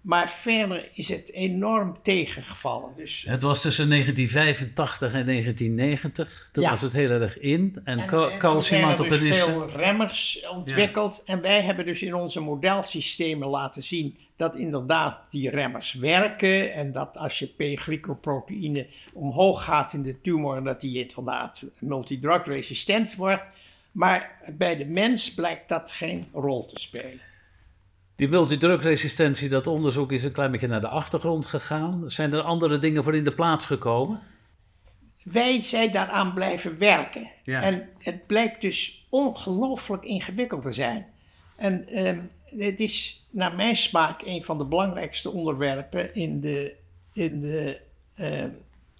Maar 0.00 0.30
verder 0.30 0.88
is 0.92 1.08
het 1.08 1.32
enorm 1.32 1.98
tegengevallen. 2.02 2.90
Dus, 2.96 3.24
Het 3.28 3.42
was 3.42 3.60
tussen 3.60 3.88
1985 3.88 5.12
en 5.12 5.26
1990. 5.26 6.48
Toen 6.52 6.62
Ja. 6.62 6.70
was 6.70 6.80
het 6.80 6.92
heel 6.92 7.10
erg 7.10 7.38
in. 7.38 7.80
En, 7.84 7.98
en, 7.98 8.30
en 8.30 8.38
calcium 8.38 8.88
er 8.88 9.08
dus 9.08 9.38
veel 9.38 9.70
remmers 9.70 10.46
ontwikkeld. 10.50 11.22
En 11.26 11.40
wij 11.40 11.62
hebben 11.62 11.84
dus 11.84 12.02
in 12.02 12.14
onze 12.14 12.40
modelsystemen 12.40 13.48
laten 13.48 13.82
zien 13.82 14.18
dat 14.36 14.56
inderdaad 14.56 15.18
die 15.30 15.50
remmers 15.50 15.92
werken. 15.92 16.72
En 16.72 16.92
dat 16.92 17.16
als 17.18 17.38
je 17.38 17.46
P-glycoproteïne 17.46 18.86
omhoog 19.12 19.64
gaat 19.64 19.92
in 19.92 20.02
de 20.02 20.20
tumor, 20.20 20.64
dat 20.64 20.80
die 20.80 21.06
inderdaad 21.06 21.64
multidrug 21.78 22.46
resistent 22.46 23.14
wordt. 23.14 23.50
Maar 23.96 24.30
bij 24.56 24.76
de 24.76 24.84
mens 24.84 25.34
blijkt 25.34 25.68
dat 25.68 25.90
geen 25.90 26.28
rol 26.32 26.66
te 26.66 26.80
spelen. 26.80 27.20
Die 28.16 28.28
multidrugresistentie, 28.28 29.48
dat 29.48 29.66
onderzoek 29.66 30.12
is 30.12 30.24
een 30.24 30.32
klein 30.32 30.50
beetje 30.50 30.66
naar 30.66 30.80
de 30.80 30.88
achtergrond 30.88 31.46
gegaan. 31.46 32.10
Zijn 32.10 32.32
er 32.32 32.40
andere 32.40 32.78
dingen 32.78 33.04
voor 33.04 33.16
in 33.16 33.24
de 33.24 33.34
plaats 33.34 33.66
gekomen? 33.66 34.20
Wij 35.22 35.60
zijn 35.60 35.90
daaraan 35.90 36.34
blijven 36.34 36.78
werken. 36.78 37.30
Ja. 37.44 37.62
En 37.62 37.88
het 37.98 38.26
blijkt 38.26 38.60
dus 38.60 39.06
ongelooflijk 39.08 40.04
ingewikkeld 40.04 40.62
te 40.62 40.72
zijn. 40.72 41.06
En 41.56 41.88
ehm, 41.88 42.20
het 42.44 42.80
is 42.80 43.26
naar 43.30 43.54
mijn 43.54 43.76
smaak 43.76 44.22
een 44.24 44.44
van 44.44 44.58
de 44.58 44.64
belangrijkste 44.64 45.30
onderwerpen 45.30 46.14
in 46.14 46.40
de, 46.40 46.76
in 47.12 47.40
de 47.40 47.80
ehm, 48.14 48.50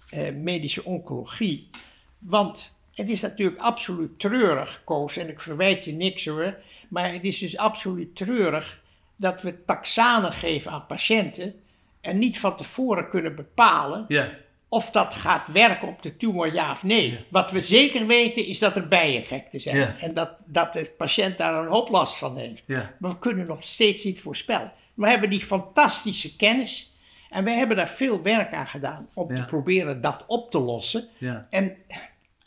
eh, 0.09 0.33
medische 0.35 0.83
oncologie. 0.85 1.69
Want 2.17 2.76
het 2.97 3.09
is 3.09 3.21
natuurlijk 3.21 3.61
absoluut 3.61 4.19
treurig, 4.19 4.81
Koos, 4.83 5.17
en 5.17 5.29
ik 5.29 5.39
verwijt 5.39 5.85
je 5.85 5.93
niks 5.93 6.25
hoor. 6.25 6.55
Maar 6.89 7.13
het 7.13 7.25
is 7.25 7.37
dus 7.37 7.57
absoluut 7.57 8.15
treurig 8.15 8.81
dat 9.15 9.41
we 9.41 9.63
taxanen 9.65 10.31
geven 10.31 10.71
aan 10.71 10.85
patiënten 10.85 11.55
en 12.01 12.17
niet 12.17 12.39
van 12.39 12.55
tevoren 12.55 13.09
kunnen 13.09 13.35
bepalen 13.35 14.05
Ja. 14.07 14.29
of 14.69 14.91
dat 14.91 15.13
gaat 15.13 15.47
werken 15.51 15.87
op 15.87 16.01
de 16.01 16.17
tumor, 16.17 16.53
ja 16.53 16.71
of 16.71 16.83
nee. 16.83 17.25
Wat 17.29 17.51
we 17.51 17.61
zeker 17.61 18.05
weten 18.07 18.45
is 18.45 18.59
dat 18.59 18.75
er 18.75 18.87
bijeffecten 18.87 19.59
zijn. 19.61 19.75
Ja. 19.77 19.95
En 19.99 20.13
dat, 20.13 20.29
dat 20.45 20.73
de 20.73 20.91
patiënt 20.97 21.37
daar 21.37 21.55
een 21.63 21.69
hoop 21.71 21.89
last 21.89 22.17
van 22.17 22.37
heeft. 22.37 22.63
Ja. 22.65 22.93
Maar 22.99 23.11
we 23.11 23.19
kunnen 23.19 23.47
nog 23.47 23.63
steeds 23.63 24.03
niet 24.03 24.19
voorspellen. 24.21 24.71
We 24.93 25.07
hebben 25.09 25.29
die 25.29 25.39
fantastische 25.39 26.35
kennis. 26.35 26.95
En 27.29 27.43
wij 27.43 27.55
hebben 27.55 27.77
daar 27.77 27.89
veel 27.89 28.21
werk 28.21 28.53
aan 28.53 28.67
gedaan 28.67 29.07
om 29.13 29.35
te 29.35 29.45
proberen 29.45 30.01
dat 30.01 30.23
op 30.27 30.51
te 30.51 30.59
lossen. 30.59 31.07
ja. 31.17 31.47
En 31.49 31.77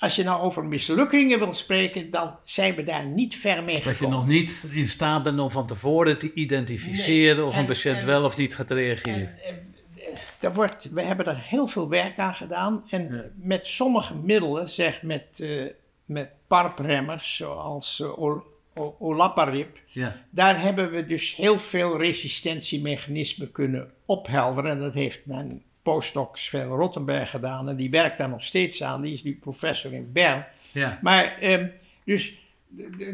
als 0.01 0.17
je 0.17 0.23
nou 0.25 0.41
over 0.43 0.65
mislukkingen 0.65 1.39
wil 1.39 1.53
spreken, 1.53 2.11
dan 2.11 2.37
zijn 2.45 2.75
we 2.75 2.83
daar 2.83 3.07
niet 3.07 3.37
ver 3.37 3.63
mee 3.65 3.75
Dat 3.75 3.85
je 3.85 3.91
gekomen. 3.91 4.17
nog 4.17 4.27
niet 4.27 4.69
in 4.73 4.89
staat 4.89 5.23
bent 5.23 5.39
om 5.39 5.51
van 5.51 5.67
tevoren 5.67 6.19
te 6.19 6.33
identificeren 6.35 7.37
Nee. 7.37 7.45
of 7.47 7.53
En- 7.55 7.61
een 7.61 7.67
patiënt 7.67 7.99
en- 8.01 8.07
wel 8.07 8.25
of 8.25 8.37
niet 8.37 8.55
gaat 8.55 8.71
reageren. 8.71 9.39
En, 9.43 9.59
daar 10.41 10.55
wordt, 10.55 10.91
we 10.93 11.03
hebben 11.03 11.27
er 11.27 11.39
heel 11.49 11.67
veel 11.67 11.89
werk 11.89 12.19
aan 12.19 12.35
gedaan. 12.35 12.83
En 12.91 13.15
Ja. 13.15 13.25
met 13.35 13.67
sommige 13.67 14.15
middelen, 14.15 14.69
zeg 14.69 15.03
met, 15.03 15.25
eh 15.41 15.65
met 16.05 16.29
PARP-remmers, 16.47 17.37
zoals 17.37 18.01
ol- 18.01 18.43
o- 18.75 18.97
olaparib, 18.99 19.79
ja. 19.87 20.17
daar 20.31 20.61
hebben 20.63 20.91
we 20.91 21.07
dus 21.07 21.37
heel 21.37 21.59
veel 21.59 21.99
resistentiemechanismen 21.99 23.53
kunnen 23.53 23.91
ophelderen. 24.07 24.71
En 24.71 24.81
dat 24.81 24.95
heeft 24.95 25.21
mijn 25.27 25.63
postdoc 25.91 26.37
Sven 26.37 26.67
Rottenberg 26.67 27.31
gedaan. 27.31 27.69
En 27.69 27.77
die 27.77 27.91
werkt 27.91 28.19
daar 28.19 28.29
nog 28.29 28.45
steeds 28.45 28.83
aan. 28.83 29.03
Die 29.03 29.15
is 29.15 29.23
nu 29.23 29.37
professor 29.37 29.93
in 29.93 30.13
Bern. 30.13 30.47
Ja. 30.73 30.99
Maar 31.03 31.39
ehm, 31.39 31.67
dus 32.05 32.35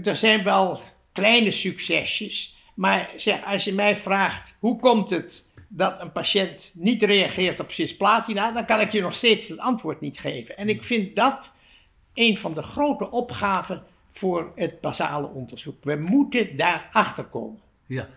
er 0.03 0.17
zijn 0.17 0.45
wel 0.45 0.81
kleine 1.13 1.51
succesjes. 1.51 2.57
Maar 2.75 3.11
zeg, 3.17 3.45
als 3.45 3.65
je 3.65 3.73
mij 3.73 3.97
vraagt 3.97 4.55
hoe 4.59 4.79
komt 4.79 5.11
het 5.11 5.51
dat 5.69 6.01
een 6.01 6.13
patiënt 6.13 6.73
niet 6.75 7.03
reageert 7.03 7.61
op 7.61 7.73
cisplatina, 7.73 8.53
dan 8.53 8.65
kan 8.65 8.81
ik 8.81 8.93
je 8.93 9.01
nog 9.01 9.15
steeds 9.15 9.49
het 9.49 9.59
antwoord 9.59 10.01
niet 10.01 10.19
geven. 10.19 10.57
En 10.57 10.69
ik 10.69 10.85
vind 10.85 11.17
dat 11.17 11.55
een 12.15 12.39
van 12.39 12.55
de 12.55 12.63
grote 12.63 13.11
opgaven 13.11 13.83
voor 14.11 14.53
het 14.55 14.81
basale 14.81 15.27
onderzoek. 15.27 15.85
We 15.85 15.97
moeten 15.97 16.57
daar 16.57 16.89
achter 16.93 17.25
komen. 17.25 17.61
Ja. 17.87 18.09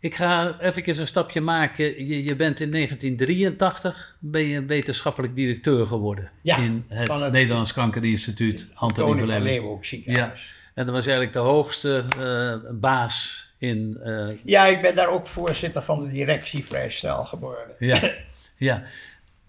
Ik 0.00 0.14
ga 0.14 0.56
even 0.60 0.98
een 1.00 1.06
stapje 1.06 1.40
maken. 1.40 2.06
Je, 2.06 2.24
je 2.24 2.36
bent 2.36 2.60
in 2.60 2.70
1983 2.70 4.16
ben 4.18 4.42
je 4.42 4.64
wetenschappelijk 4.64 5.34
directeur 5.36 5.86
geworden 5.86 6.30
Ja, 6.42 6.56
in 6.56 6.84
het, 6.88 7.08
het- 7.20 7.32
Nederlands 7.32 7.72
Kankerinstituut 7.72 8.70
Antonie 8.74 9.08
van 9.10 9.18
van 9.18 9.26
Leeuwen. 9.28 9.42
Leeuwenhoek 9.42 9.84
ziekenhuis. 9.84 10.54
En 10.74 10.84
dat 10.84 10.94
was 10.94 11.04
eigenlijk 11.04 11.32
de 11.36 11.38
hoogste 11.42 12.04
eh, 12.18 12.70
baas 12.72 13.46
in. 13.58 13.98
eh, 14.02 14.28
Ja. 14.44 14.66
ik 14.66 14.82
ben 14.82 14.94
daar 14.94 15.08
ook 15.08 15.26
voorzitter 15.26 15.82
van 15.82 16.04
de 16.04 16.10
directie 16.10 16.64
vrij 16.64 16.90
snel 16.90 17.24
geworden. 17.24 17.74
ja, 17.78 18.00
ja. 18.56 18.82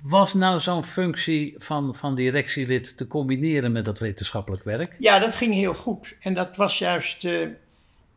Was 0.01 0.33
nou 0.33 0.59
zo'n 0.59 0.83
functie 0.83 1.55
van, 1.57 1.95
van 1.95 2.15
directielid 2.15 2.97
te 2.97 3.07
combineren 3.07 3.71
met 3.71 3.85
dat 3.85 3.99
wetenschappelijk 3.99 4.63
werk? 4.63 4.95
Ja, 4.99 5.19
dat 5.19 5.35
ging 5.35 5.53
heel 5.53 5.73
goed. 5.73 6.15
En 6.19 6.33
dat 6.33 6.55
was 6.55 6.77
juist 6.79 7.23
eh, 7.25 7.47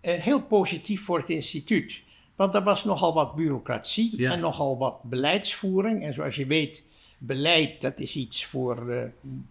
heel 0.00 0.40
positief 0.42 1.04
voor 1.04 1.18
het 1.18 1.28
instituut. 1.28 2.00
Want 2.40 2.55
er 2.55 2.62
was 2.62 2.85
nogal 2.85 3.14
wat 3.14 3.35
bureaucratie 3.35 4.12
Ja. 4.16 4.33
en 4.33 4.40
nogal 4.40 4.79
wat 4.79 5.03
beleidsvoering. 5.03 6.03
En 6.03 6.14
zoals 6.14 6.37
je 6.37 6.46
weet, 6.46 6.85
beleid 7.18 7.81
dat 7.81 7.98
is 7.98 8.16
iets 8.16 8.44
voor 8.44 8.90
eh 8.90 9.03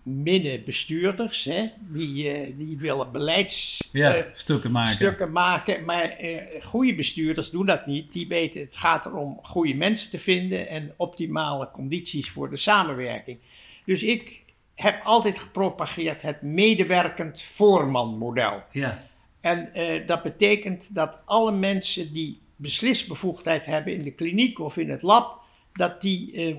middenbestuurders. 0.04 1.43
Hè? 1.43 1.65
Die, 1.80 2.30
eh, 2.30 2.54
die 2.58 2.78
willen 2.78 3.12
beleids... 3.12 3.89
Ja, 3.91 4.15
eh, 4.15 4.71
maken. 4.71 4.91
stukken 4.91 5.32
maken. 5.32 5.86
Maar 5.86 6.17
goede 6.62 6.95
bestuurders 6.95 7.49
doen 7.49 7.65
dat 7.65 7.86
niet. 7.86 8.13
Die 8.13 8.28
weten, 8.28 8.62
het 8.62 8.75
gaat 8.75 9.06
erom 9.06 9.39
goede 9.41 9.75
mensen 9.75 10.10
te 10.10 10.19
vinden 10.19 10.67
en 10.67 10.93
optimale 10.97 11.69
condities 11.71 12.30
voor 12.30 12.49
de 12.49 12.58
samenwerking. 12.58 13.39
Dus 13.86 14.04
ik 14.04 14.43
heb 14.75 15.02
altijd 15.04 15.39
gepropageerd 15.39 16.21
het 16.21 16.41
medewerkend 16.41 17.41
voormanmodel. 17.41 18.63
Ja, 18.71 19.04
En 19.41 19.71
dat 20.06 20.23
betekent 20.23 20.95
dat 20.95 21.19
alle 21.25 21.52
mensen 21.52 22.13
die 22.13 22.47
beslisbevoegdheid 22.62 23.65
hebben 23.65 23.93
in 23.93 24.02
de 24.02 24.12
kliniek 24.12 24.60
of 24.60 24.78
in 24.78 24.89
het 24.89 25.02
lab, 25.02 25.41
dat 25.74 26.02
die 26.02 26.32
eh, 26.32 26.56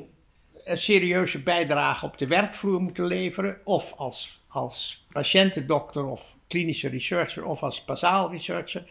een 0.65 0.79
serieuze 0.79 1.43
bijdrage 1.43 2.07
op 2.07 2.19
de 2.19 2.27
werkvloer 2.27 2.81
moeten 2.81 3.07
leveren. 3.07 3.57
Of 3.65 3.93
als, 3.97 4.41
als 4.49 5.07
patiëntendokter 5.13 6.07
of 6.07 6.37
klinische 6.47 6.89
researcher 6.89 7.45
of 7.45 7.63
als 7.63 7.85
bazaal 7.85 8.31
researcher. 8.31 8.87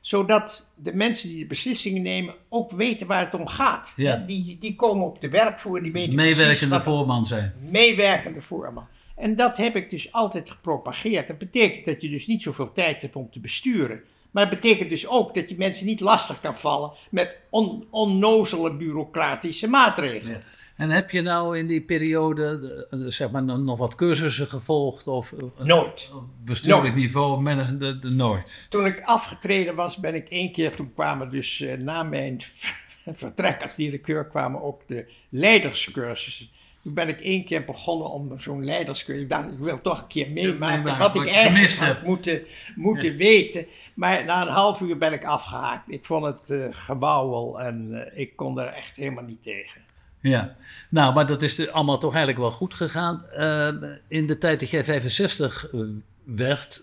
Zodat 0.00 0.70
de 0.74 0.94
mensen 0.94 1.28
die 1.28 1.38
de 1.38 1.46
beslissingen 1.46 2.02
nemen 2.02 2.34
ook 2.48 2.70
weten 2.70 3.06
waar 3.06 3.24
het 3.24 3.34
om 3.34 3.46
gaat. 3.46 3.92
Ja. 3.96 4.16
Die, 4.16 4.58
die 4.60 4.76
komen 4.76 5.06
op 5.06 5.20
de 5.20 5.28
werkvloer, 5.28 5.82
die 5.82 5.92
weten 5.92 6.16
meewerkende 6.16 6.74
er 6.74 6.82
voorman 6.82 7.26
zijn. 7.26 7.54
meewerkende 7.70 8.40
voorman. 8.40 8.86
En 9.16 9.36
dat 9.36 9.56
heb 9.56 9.76
ik 9.76 9.90
dus 9.90 10.12
altijd 10.12 10.50
gepropageerd. 10.50 11.28
Dat 11.28 11.38
betekent 11.38 11.84
dat 11.84 12.02
je 12.02 12.08
dus 12.08 12.26
niet 12.26 12.42
zoveel 12.42 12.72
tijd 12.72 13.02
hebt 13.02 13.16
om 13.16 13.30
te 13.30 13.40
besturen. 13.40 14.02
Maar 14.34 14.46
het 14.50 14.60
betekent 14.60 14.88
dus 14.90 15.08
ook 15.08 15.34
dat 15.34 15.48
je 15.48 15.54
mensen 15.58 15.86
niet 15.86 16.00
lastig 16.00 16.40
kan 16.40 16.54
vallen 16.54 16.92
met 17.10 17.38
on, 17.50 17.86
onnozele 17.90 18.76
bureaucratische 18.76 19.68
maatregelen. 19.68 20.36
Ja. 20.38 20.42
En 20.76 20.90
heb 20.90 21.10
je 21.10 21.20
nou 21.20 21.58
in 21.58 21.66
die 21.66 21.80
periode 21.80 22.86
zeg 22.90 23.30
maar 23.30 23.42
nog 23.42 23.78
wat 23.78 23.94
cursussen 23.94 24.48
gevolgd 24.48 25.06
of 25.06 25.34
Nooit. 25.58 26.10
bestuurlijk 26.44 26.82
Nooit. 26.82 26.96
niveau 26.96 27.42
management 27.42 28.02
nooit? 28.02 28.66
Toen 28.70 28.86
ik 28.86 29.02
afgetreden 29.04 29.74
was, 29.74 29.96
ben 29.96 30.14
ik 30.14 30.28
één 30.28 30.52
keer, 30.52 30.76
toen 30.76 30.92
kwamen 30.94 31.30
dus 31.30 31.60
eh, 31.60 31.76
na 31.76 32.02
mijn 32.02 32.40
vertrek 33.12 33.62
als 33.62 33.76
directeur, 33.76 34.26
kwamen 34.26 34.62
ook 34.62 34.82
de 34.86 35.10
leiderscursussen. 35.28 36.48
Toen 36.84 36.94
ben 36.94 37.08
ik 37.08 37.20
één 37.20 37.44
keer 37.44 37.64
begonnen 37.64 38.10
om 38.10 38.40
zo'n 38.40 38.64
leiderscursus. 38.64 39.22
Ik 39.22 39.28
dacht, 39.28 39.52
ik 39.52 39.58
wil 39.58 39.80
toch 39.80 40.00
een 40.00 40.06
keer 40.06 40.30
meemaken 40.30 40.98
wat 40.98 41.14
ik 41.14 41.26
eigenlijk 41.26 41.72
had 41.72 42.02
moeten, 42.02 42.42
moeten 42.74 43.16
weten. 43.16 43.66
Maar 43.94 44.24
na 44.24 44.42
een 44.42 44.52
half 44.52 44.80
uur 44.80 44.98
ben 44.98 45.12
ik 45.12 45.24
afgehaakt. 45.24 45.92
Ik 45.92 46.04
vond 46.04 46.24
het 46.24 46.50
eh 46.50 46.66
gewauwel 46.70 47.60
en 47.60 48.04
eh, 48.12 48.20
ik 48.20 48.36
kon 48.36 48.60
er 48.60 48.66
echt 48.66 48.96
helemaal 48.96 49.24
niet 49.24 49.42
tegen. 49.42 49.80
Ja, 50.20 50.56
nou, 50.88 51.14
maar 51.14 51.26
dat 51.26 51.42
is 51.42 51.70
allemaal 51.70 51.98
toch 51.98 52.14
eigenlijk 52.14 52.48
wel 52.48 52.56
goed 52.56 52.74
gegaan. 52.74 53.24
Eh, 53.26 53.68
in 54.08 54.26
de 54.26 54.38
tijd 54.38 54.60
dat 54.60 54.70
jij 54.70 54.84
65 54.84 55.70
eh, 55.72 55.80
werd, 56.24 56.82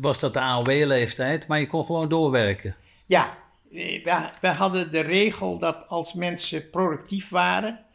was 0.00 0.18
dat 0.18 0.32
de 0.32 0.40
AOW-leeftijd, 0.40 1.46
maar 1.46 1.60
je 1.60 1.66
kon 1.66 1.84
gewoon 1.84 2.08
doorwerken. 2.08 2.76
Ja, 3.06 3.36
we, 3.70 4.30
we 4.40 4.48
hadden 4.48 4.90
de 4.90 5.00
regel 5.00 5.58
dat 5.58 5.88
als 5.88 6.12
mensen 6.12 6.70
productief 6.70 7.28
waren 7.28 7.86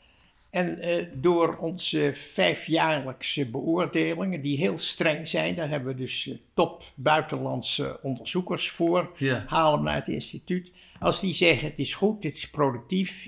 en 0.54 0.80
eh, 0.80 1.06
door 1.14 1.58
onze 1.58 2.12
vijfjaarlijkse 2.14 3.50
beoordelingen, 3.50 4.42
die 4.42 4.58
heel 4.58 4.78
streng 4.78 5.28
zijn, 5.28 5.56
daar 5.56 5.70
hebben 5.70 5.96
we 5.96 6.02
dus 6.02 6.28
eh, 6.28 6.36
top 6.54 6.84
buitenlandse 6.96 8.00
onderzoekers 8.02 8.70
voor, 8.70 9.12
Ja. 9.18 9.44
halen 9.48 9.74
hem 9.76 9.84
naar 9.84 9.96
het 9.96 10.08
instituut. 10.08 10.72
Als 11.00 11.20
die 11.20 11.34
zeggen 11.34 11.68
het 11.70 11.80
is 11.80 11.94
goed, 11.94 12.24
het 12.24 12.36
is 12.36 12.50
productief, 12.50 13.28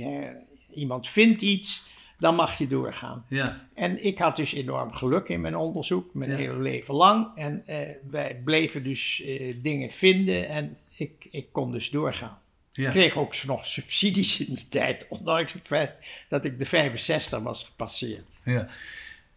iemand 0.74 1.08
vindt 1.10 1.42
iets, 1.42 1.88
dan 2.20 2.36
mag 2.36 2.58
je 2.58 2.68
doorgaan. 2.68 3.26
Ja, 3.30 3.68
En 3.74 4.06
ik 4.06 4.18
had 4.18 4.36
dus 4.36 4.54
enorm 4.54 4.92
geluk 4.94 5.28
in 5.30 5.42
mijn 5.42 5.56
onderzoek, 5.56 6.14
mijn 6.14 6.32
Ja. 6.32 6.38
hele 6.38 6.60
leven 6.60 6.94
lang. 6.96 7.28
En 7.36 7.64
eh, 7.66 7.78
wij 8.10 8.42
bleven 8.44 8.84
dus 8.84 9.24
dingen 9.62 9.90
vinden 9.90 10.48
en 10.50 10.78
ik, 10.98 11.28
ik 11.32 11.48
kon 11.52 11.72
dus 11.72 11.90
doorgaan. 11.90 12.40
Ik 12.76 12.90
kreeg 12.90 13.18
ook 13.18 13.44
nog 13.44 13.66
subsidies 13.66 14.40
in 14.40 14.54
die 14.54 14.68
tijd, 14.70 15.06
ondanks 15.10 15.54
het 15.54 15.68
feit 15.68 15.92
dat 16.30 16.46
ik 16.46 16.60
de 16.60 16.66
65 16.66 17.40
was 17.40 17.64
gepasseerd. 17.64 18.40
Ja. 18.44 18.68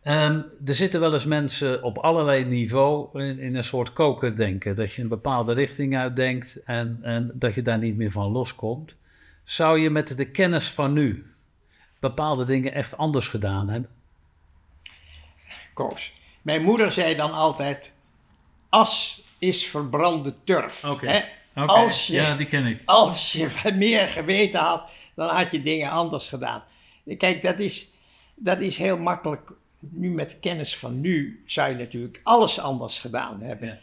Um, 0.05 0.44
er 0.66 0.74
zitten 0.74 1.01
wel 1.01 1.12
eens 1.12 1.24
mensen 1.24 1.83
op 1.83 1.98
allerlei 1.98 2.44
niveau 2.44 3.22
in, 3.22 3.38
in, 3.38 3.55
een 3.55 3.64
soort 3.64 3.92
koker 3.92 4.37
denken. 4.37 4.77
Dat 4.77 4.92
je 4.92 5.03
een 5.03 5.09
bepaalde 5.09 5.53
richting 5.53 5.96
uitdenkt 5.96 6.62
en, 6.64 6.98
en 7.03 7.31
dat 7.35 7.55
je 7.55 7.62
daar 7.62 7.79
niet 7.79 7.96
meer 7.96 8.11
van 8.11 8.31
loskomt. 8.31 8.94
Zou 9.44 9.79
je 9.79 9.90
met 9.90 10.16
de 10.16 10.31
kennis 10.31 10.70
van 10.70 10.92
nu 10.92 11.27
bepaalde 11.98 12.44
dingen 12.44 12.72
echt 12.72 12.96
anders 12.96 13.29
gedaan 13.29 13.68
hebben? 13.68 13.90
Koos, 15.74 16.12
mijn 16.42 16.62
moeder 16.62 16.92
zei 16.92 17.16
dan 17.16 17.33
altijd: 17.33 17.92
as 18.68 19.22
is 19.38 19.66
verbrande 19.66 20.35
turf. 20.44 20.85
Okay. 20.85 21.24
Als 21.54 22.06
je, 22.06 22.12
ja, 22.12 22.34
die 22.34 22.46
ken 22.46 22.66
ik. 22.66 22.82
Als 22.84 23.32
je 23.32 23.48
meer 23.74 24.08
geweten 24.08 24.61
had, 24.61 24.90
dan 25.14 25.28
had 25.28 25.50
je 25.50 25.62
dingen 25.62 25.90
anders 25.90 26.28
gedaan. 26.28 26.62
Kijk, 27.18 27.42
dat 27.42 27.58
is, 27.58 27.90
dat 28.34 28.61
is 28.61 28.76
heel 28.76 28.98
makkelijk. 28.98 29.50
Nu 29.78 30.11
met 30.11 30.30
de 30.30 30.37
kennis 30.37 30.76
van 30.76 31.00
nu 31.00 31.42
zou 31.46 31.70
je 31.70 31.76
natuurlijk 31.76 32.20
alles 32.22 32.61
anders 32.61 32.98
gedaan 32.98 33.40
hebben. 33.42 33.80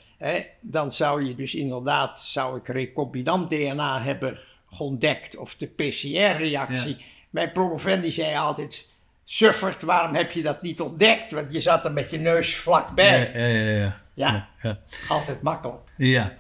dan 0.60 0.92
zou 0.92 1.26
je 1.26 1.36
dus 1.36 1.56
inderdaad, 1.56 2.22
zou 2.22 2.58
ik 2.58 2.68
recombinant 2.68 3.50
DNA 3.50 4.02
hebben 4.02 4.40
ontdekt 4.80 5.38
of 5.38 5.56
de 5.56 5.68
PCR-reactie. 5.68 7.06
Mijn 7.30 7.52
promovendi 7.52 8.12
zei 8.12 8.36
altijd, 8.36 8.90
suffert, 9.26 9.82
waarom 9.82 10.16
heb 10.16 10.32
je 10.32 10.42
dat 10.42 10.62
niet 10.62 10.82
ontdekt? 10.82 11.32
Want 11.32 11.52
je 11.52 11.62
zat 11.62 11.86
er 11.86 11.92
met 11.92 12.10
je 12.10 12.20
neus 12.20 12.56
vlakbij. 12.56 13.32
Ja, 13.34 13.46
ja, 13.46 13.70
ja. 13.70 14.02
ja. 14.14 14.48
ja 14.62 14.80
altijd 15.08 15.42
makkelijk. 15.42 15.90
Ja. 15.98 16.34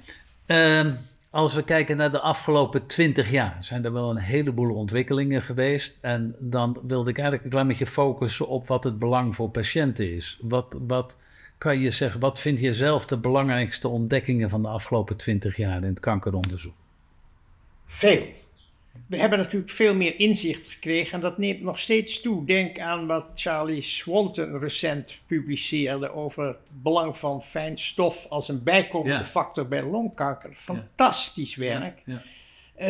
Um, 0.45 1.07
als 1.35 1.53
we 1.53 1.63
kijken 1.63 1.97
naar 1.97 2.11
de 2.11 2.19
afgelopen 2.19 2.85
twintig 2.85 3.31
jaar, 3.31 3.57
zijn 3.59 3.85
er 3.85 3.93
wel 3.93 4.09
een 4.09 4.17
heleboel 4.17 4.75
ontwikkelingen 4.75 5.41
geweest. 5.41 5.97
En 6.01 6.35
dan 6.39 6.79
wilde 6.87 7.09
ik 7.09 7.15
eigenlijk 7.15 7.43
een 7.43 7.51
klein 7.51 7.67
beetje 7.67 7.87
focussen 7.87 8.47
op 8.47 8.67
wat 8.67 8.83
het 8.83 8.99
belang 8.99 9.35
voor 9.35 9.49
patiënten 9.49 10.13
is. 10.13 10.39
Wat, 10.41 10.75
wat 10.87 11.17
kan 11.57 11.79
je 11.79 11.89
zeggen, 11.89 12.19
wat 12.19 12.39
vind 12.39 12.59
je 12.59 12.73
zelf 12.73 13.05
de 13.05 13.17
belangrijkste 13.17 13.87
ontdekkingen 13.87 14.49
van 14.49 14.61
de 14.61 14.67
afgelopen 14.67 15.17
twintig 15.17 15.57
jaar 15.57 15.77
in 15.77 15.89
het 15.89 15.99
kankeronderzoek? 15.99 16.73
Veel 17.85 18.25
we 19.07 19.17
hebben 19.17 19.39
natuurlijk 19.39 19.71
veel 19.71 19.95
meer 19.95 20.19
inzicht 20.19 20.67
gekregen 20.67 21.13
en 21.13 21.19
dat 21.19 21.37
neemt 21.37 21.61
nog 21.61 21.79
steeds 21.79 22.21
toe. 22.21 22.45
Denk 22.45 22.79
aan 22.79 23.07
wat 23.07 23.27
Charlie 23.35 23.81
Swanton 23.81 24.59
recent 24.59 25.19
publiceerde 25.27 26.11
over 26.11 26.45
het 26.45 26.57
belang 26.69 27.17
van 27.17 27.43
fijn 27.43 27.77
stof 27.77 28.25
als 28.29 28.47
een 28.47 28.63
bijkomende 28.63 29.25
factor 29.25 29.67
bij 29.67 29.83
longkanker. 29.83 30.51
Fantastisch 30.53 31.55
werk. 31.55 32.01
Ja. 32.05 32.21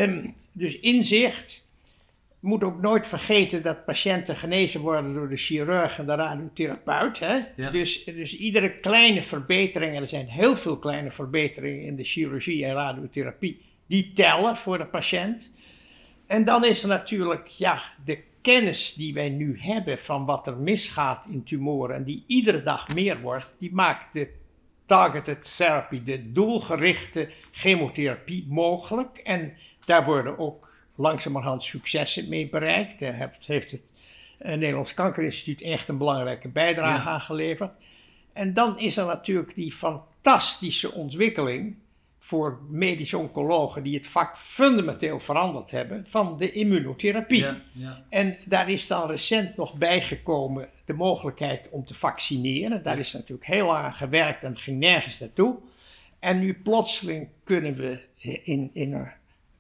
Um, 0.03 0.35
dus 0.51 0.79
inzicht. 0.79 1.63
Moet 2.39 2.63
ook 2.63 2.81
nooit 2.81 3.07
vergeten 3.07 3.63
dat 3.63 3.85
patiënten 3.85 4.35
genezen 4.35 4.81
worden 4.81 5.13
door 5.13 5.29
de 5.29 5.37
chirurg 5.37 5.97
en 5.97 6.05
de 6.05 6.15
radiotherapeut. 6.15 7.19
Hè? 7.19 7.39
Dus, 7.71 8.03
dus 8.03 8.37
iedere 8.37 8.79
kleine 8.79 9.21
verbetering, 9.21 9.95
en 9.95 10.01
er 10.01 10.07
zijn 10.07 10.27
heel 10.27 10.55
veel 10.55 10.77
kleine 10.77 11.11
verbeteringen 11.11 11.81
in 11.81 11.95
de 11.95 12.03
chirurgie 12.03 12.65
en 12.65 12.73
radiotherapie, 12.73 13.61
die 13.87 14.11
tellen 14.13 14.55
voor 14.55 14.77
de 14.77 14.85
patiënt. 14.85 15.53
En 16.27 16.43
dan 16.43 16.65
is 16.65 16.81
er 16.81 16.87
natuurlijk 16.87 17.47
ja, 17.47 17.81
de 18.05 18.23
kennis 18.41 18.93
die 18.93 19.13
wij 19.13 19.29
nu 19.29 19.59
hebben 19.59 19.99
van 19.99 20.25
wat 20.25 20.47
er 20.47 20.57
misgaat 20.57 21.25
in 21.29 21.43
tumoren 21.43 21.95
en 21.95 22.03
die 22.03 22.23
iedere 22.27 22.61
dag 22.61 22.93
meer 22.93 23.21
wordt, 23.21 23.53
die 23.57 23.73
maakt 23.73 24.13
de 24.13 24.29
targeted 24.85 25.55
therapy, 25.55 26.03
de 26.03 26.31
doelgerichte 26.31 27.29
chemotherapie 27.51 28.45
mogelijk. 28.49 29.17
En 29.17 29.53
daar 29.85 30.05
worden 30.05 30.39
ook 30.39 30.75
langzamerhand 30.95 31.63
successen 31.63 32.29
mee 32.29 32.49
bereikt. 32.49 32.99
Daar 32.99 33.13
heeft, 33.13 33.45
heeft 33.45 33.71
het 33.71 33.81
Nederlands 34.37 34.93
Kankerinstituut 34.93 35.61
echt 35.61 35.87
een 35.87 35.97
belangrijke 35.97 36.47
bijdrage 36.47 37.09
aan 37.09 37.21
geleverd. 37.21 37.71
En 38.33 38.53
dan 38.53 38.79
is 38.79 38.97
er 38.97 39.05
natuurlijk 39.05 39.55
die 39.55 39.71
fantastische 39.71 40.91
ontwikkeling 40.91 41.75
voor 42.25 42.59
medische 42.69 43.17
oncologen 43.17 43.83
die 43.83 43.95
het 43.95 44.07
vak 44.07 44.37
fundamenteel 44.37 45.19
veranderd 45.19 45.71
hebben 45.71 46.05
van 46.07 46.37
de 46.37 46.51
immunotherapie. 46.51 47.39
Ja, 47.39 47.61
ja. 47.71 48.03
En 48.09 48.37
daar 48.45 48.69
is 48.69 48.87
dan 48.87 49.07
recent 49.07 49.57
nog 49.57 49.73
bijgekomen 49.73 50.69
de 50.85 50.93
mogelijkheid 50.93 51.69
om 51.69 51.85
te 51.85 51.93
vaccineren. 51.93 52.83
Daar 52.83 52.99
is 52.99 53.13
natuurlijk 53.13 53.47
heel 53.47 53.65
lang 53.65 53.85
aan 53.85 53.93
gewerkt 53.93 54.43
en 54.43 54.57
ging 54.57 54.79
nergens 54.79 55.19
naartoe. 55.19 55.57
En 56.19 56.39
nu 56.39 56.53
plotseling 56.53 57.27
kunnen 57.43 57.75
we 57.75 57.99
in, 58.43 58.69
in, 58.73 59.11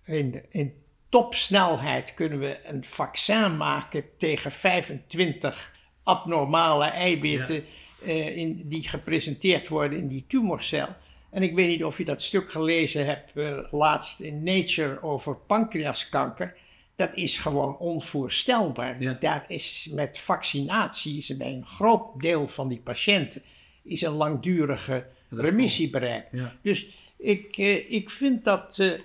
in, 0.03 0.43
in 0.49 0.73
topsnelheid 1.09 2.13
kunnen 2.13 2.39
we 2.39 2.59
een 2.63 2.83
vaccin 2.83 3.57
maken 3.57 4.03
tegen 4.17 4.51
25 4.51 5.75
abnormale 6.03 6.85
eiwitten 6.85 7.63
uh, 8.03 8.37
in, 8.37 8.61
die 8.63 8.87
gepresenteerd 8.87 9.67
worden 9.67 9.99
in 9.99 10.07
die 10.07 10.25
tumorcel. 10.27 10.87
En 11.35 11.43
ik 11.43 11.55
weet 11.55 11.67
niet 11.67 11.83
of 11.83 11.97
je 11.97 12.05
dat 12.05 12.21
stuk 12.21 12.51
gelezen 12.51 13.05
hebt 13.05 13.31
uh, 13.33 13.57
laatst 13.71 14.19
in 14.19 14.43
Nature 14.43 15.03
over 15.03 15.35
pancreaskanker. 15.35 16.55
Dat 16.95 17.09
is 17.13 17.37
gewoon 17.37 17.77
onvoorstelbaar. 17.77 19.19
Daar 19.19 19.45
is 19.47 19.89
met 19.91 20.19
vaccinaties 20.19 21.37
bij 21.37 21.51
een 21.53 21.65
groot 21.65 22.21
deel 22.21 22.47
van 22.47 22.67
die 22.67 22.79
patiënten 22.79 23.41
is 23.83 24.01
een 24.01 24.13
langdurige 24.13 25.05
remissie 25.29 25.89
bereikt. 25.89 26.31
Dus 26.61 26.87
ik, 27.17 27.57
uh, 27.57 27.91
ik 27.91 28.09
vind 28.09 28.43
dat 28.43 28.77
uh, 28.77 28.99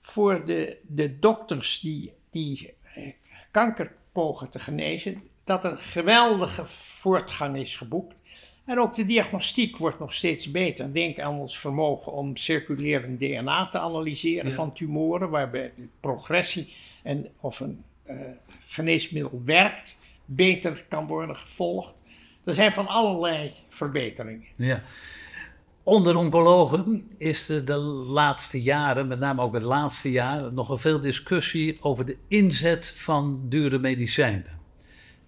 voor 0.00 0.44
de, 0.44 0.76
de 0.82 1.18
dokters 1.18 1.80
die, 1.80 2.12
die 2.30 2.74
kanker 3.50 3.92
pogen 4.12 4.48
te 4.48 4.58
genezen, 4.58 5.22
dat 5.44 5.64
er 5.64 5.78
geweldige 5.78 6.66
voortgang 6.66 7.56
is 7.56 7.74
geboekt. 7.74 8.14
En 8.64 8.78
ook 8.78 8.94
de 8.94 9.06
diagnostiek 9.06 9.76
wordt 9.76 9.98
nog 9.98 10.14
steeds 10.14 10.50
beter. 10.50 10.92
Denk 10.92 11.18
aan 11.18 11.38
ons 11.38 11.58
vermogen 11.58 12.12
om 12.12 12.36
circulerend 12.36 13.20
DNA 13.20 13.68
te 13.68 13.78
analyseren 13.78 14.52
van 14.52 14.72
tumoren, 14.72 15.30
waarbij 15.30 15.72
de 15.76 15.88
progressie 16.00 16.72
en 17.02 17.28
of 17.40 17.60
een 17.60 17.84
uh, 18.06 18.20
geneesmiddel 18.66 19.42
werkt, 19.44 19.98
beter 20.24 20.84
kan 20.88 21.06
worden 21.06 21.36
gevolgd. 21.36 21.94
Er 22.44 22.54
zijn 22.54 22.72
van 22.72 22.86
allerlei 22.86 23.52
verbeteringen. 23.68 24.46
Ja. 24.56 24.82
Onder 25.82 26.16
oncologen 26.16 27.10
is 27.18 27.48
er 27.48 27.64
de 27.64 27.76
laatste 27.76 28.62
jaren, 28.62 29.08
met 29.08 29.18
name 29.18 29.42
ook 29.42 29.54
het 29.54 29.62
laatste 29.62 30.10
jaar, 30.10 30.52
nogal 30.52 30.78
veel 30.78 31.00
discussie 31.00 31.78
over 31.80 32.06
de 32.06 32.16
inzet 32.28 32.94
van 32.96 33.40
dure 33.48 33.78
medicijnen. 33.78 34.59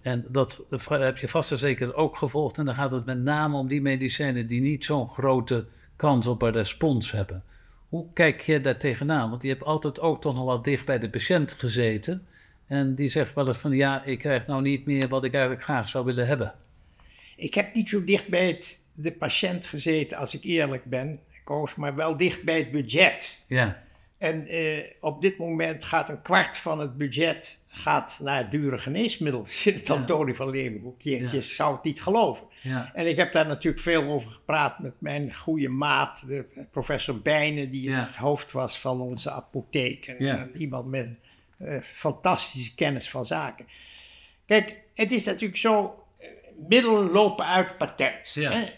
En 0.03 0.25
dat 0.29 0.61
heb 0.87 1.17
je 1.17 1.27
vast 1.27 1.51
en 1.51 1.57
zeker 1.57 1.95
ook 1.95 2.17
gevolgd. 2.17 2.57
En 2.57 2.65
dan 2.65 2.75
gaat 2.75 2.91
het 2.91 3.05
met 3.05 3.23
name 3.23 3.57
om 3.57 3.67
die 3.67 3.81
medicijnen 3.81 4.47
die 4.47 4.61
niet 4.61 4.85
zo'n 4.85 5.09
grote 5.09 5.65
kans 5.95 6.27
op 6.27 6.41
een 6.41 6.51
respons 6.51 7.11
hebben. 7.11 7.43
Hoe 7.89 8.05
kijk 8.13 8.41
je 8.41 8.61
daar 8.61 8.77
tegenaan? 8.77 9.29
Want 9.29 9.41
je 9.41 9.47
hebt 9.47 9.63
altijd 9.63 9.99
ook 9.99 10.21
toch 10.21 10.35
nog 10.35 10.45
wat 10.45 10.63
dicht 10.63 10.85
bij 10.85 10.99
de 10.99 11.09
patiënt 11.09 11.53
gezeten. 11.53 12.25
En 12.67 12.95
die 12.95 13.07
zegt 13.07 13.33
wel 13.33 13.47
eens 13.47 13.57
van 13.57 13.71
ja, 13.71 14.03
ik 14.03 14.19
krijg 14.19 14.47
nou 14.47 14.61
niet 14.61 14.85
meer 14.85 15.07
wat 15.07 15.23
ik 15.23 15.33
eigenlijk 15.33 15.63
graag 15.63 15.87
zou 15.87 16.05
willen 16.05 16.27
hebben. 16.27 16.53
Ik 17.35 17.53
heb 17.53 17.73
niet 17.73 17.89
zo 17.89 18.03
dicht 18.03 18.27
bij 18.27 18.47
het, 18.47 18.81
de 18.93 19.11
patiënt 19.11 19.65
gezeten 19.65 20.17
als 20.17 20.33
ik 20.33 20.43
eerlijk 20.43 20.85
ben, 20.85 21.19
Koos, 21.43 21.75
maar 21.75 21.95
wel 21.95 22.17
dicht 22.17 22.43
bij 22.43 22.57
het 22.57 22.71
budget. 22.71 23.43
Ja. 23.47 23.82
En 24.23 24.47
eh, 24.47 24.83
op 24.99 25.21
dit 25.21 25.37
moment 25.37 25.83
gaat 25.83 26.09
een 26.09 26.21
kwart 26.21 26.57
van 26.57 26.79
het 26.79 26.97
budget 26.97 27.63
gaat 27.67 28.19
naar 28.21 28.49
dure 28.49 28.77
geneesmiddelen. 28.77 29.47
Zit 29.63 29.87
het 29.87 30.07
dan 30.07 30.35
van 30.35 30.49
Leeuwenhoek? 30.49 31.01
Je, 31.01 31.19
je 31.19 31.41
zou 31.41 31.75
het 31.75 31.83
niet 31.83 32.01
geloven. 32.01 32.45
Ja. 32.61 32.91
En 32.93 33.07
ik 33.07 33.17
heb 33.17 33.31
daar 33.33 33.47
natuurlijk 33.47 33.83
veel 33.83 34.03
over 34.03 34.31
gepraat 34.31 34.79
met 34.79 34.93
mijn 34.97 35.35
goede 35.35 35.69
maat, 35.69 36.27
de 36.27 36.45
professor 36.71 37.21
Bijnen, 37.21 37.71
die 37.71 37.91
het 37.91 38.15
hoofd 38.15 38.51
was 38.51 38.79
van 38.79 39.01
onze 39.01 39.31
apotheek. 39.31 40.07
En, 40.07 40.51
iemand 40.57 40.87
met 40.87 41.15
uh, 41.61 41.81
fantastische 41.81 42.75
kennis 42.75 43.09
van 43.09 43.25
zaken. 43.25 43.65
Kijk, 44.45 44.79
het 44.93 45.11
is 45.11 45.25
natuurlijk 45.25 45.59
zo, 45.59 46.02
middelen 46.67 47.11
lopen 47.11 47.45
uit 47.45 47.77
patent. 47.77 48.33
Hè? 48.33 48.69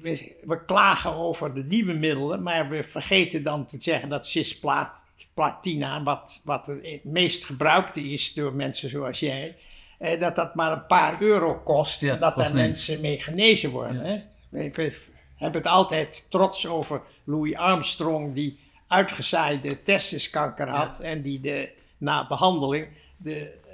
We, 0.00 0.36
we, 0.44 0.64
klagen 0.64 1.14
over 1.14 1.54
de 1.54 1.64
nieuwe 1.64 1.92
middelen, 1.92 2.42
maar 2.42 2.68
we 2.68 2.82
vergeten 2.82 3.42
dan 3.42 3.66
te 3.66 3.76
zeggen 3.78 4.08
dat 4.08 4.26
cisplatina, 4.26 6.02
wat, 6.02 6.40
wat 6.44 6.66
het 6.66 7.04
meest 7.04 7.44
gebruikte 7.44 8.00
is 8.00 8.34
door 8.34 8.54
mensen 8.54 8.90
zoals 8.90 9.20
jij, 9.20 9.56
eh, 9.98 10.20
dat 10.20 10.36
dat 10.36 10.54
maar 10.54 10.72
een 10.72 10.86
paar 10.86 11.22
euro 11.22 11.54
kost 11.54 12.02
en 12.02 12.20
dat 12.20 12.36
daar 12.36 12.54
mensen 12.54 13.00
mee 13.00 13.20
genezen 13.20 13.70
worden. 13.70 14.00
Hè? 14.00 14.22
We, 14.48 14.70
we, 14.70 14.92
hebben 15.36 15.60
het 15.60 15.70
altijd 15.70 16.26
trots 16.30 16.66
over 16.66 17.02
Louis 17.24 17.54
Armstrong, 17.54 18.34
die 18.34 18.58
uitgezaaide 18.86 19.82
testiskanker 19.82 20.68
had 20.68 21.00
en 21.00 21.22
die 21.22 21.40
de, 21.40 21.70
na 21.98 22.26
behandeling 22.26 22.88
de 23.16 23.64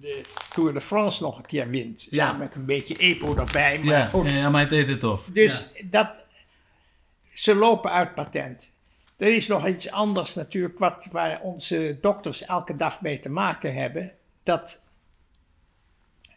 de 0.00 0.22
Tour 0.48 0.72
de 0.72 0.80
France 0.80 1.22
nog 1.22 1.36
een 1.36 1.46
keer 1.46 1.68
wint. 1.68 2.06
Ja, 2.10 2.32
met 2.32 2.54
een 2.54 2.64
beetje 2.64 2.96
EPO 2.96 3.36
erbij. 3.36 3.78
Maar 3.78 3.98
ja, 3.98 4.06
goed. 4.06 4.30
ja, 4.30 4.50
maar 4.50 4.60
hij 4.60 4.70
deed 4.70 4.88
het 4.88 5.00
toch. 5.00 5.24
Dus 5.32 5.68
dat, 5.84 6.10
ze 7.34 7.54
lopen 7.54 7.90
uit 7.90 8.14
patent. 8.14 8.70
er 9.16 9.34
is 9.34 9.46
nog 9.46 9.66
iets 9.68 9.90
anders 9.90 10.34
natuurlijk, 10.34 10.78
wat, 10.78 11.08
waar 11.10 11.40
onze 11.40 11.98
dokters 12.00 12.44
elke 12.44 12.76
dag 12.76 13.00
mee 13.00 13.20
te 13.20 13.28
maken 13.30 13.74
hebben. 13.74 14.12
Dat 14.42 14.82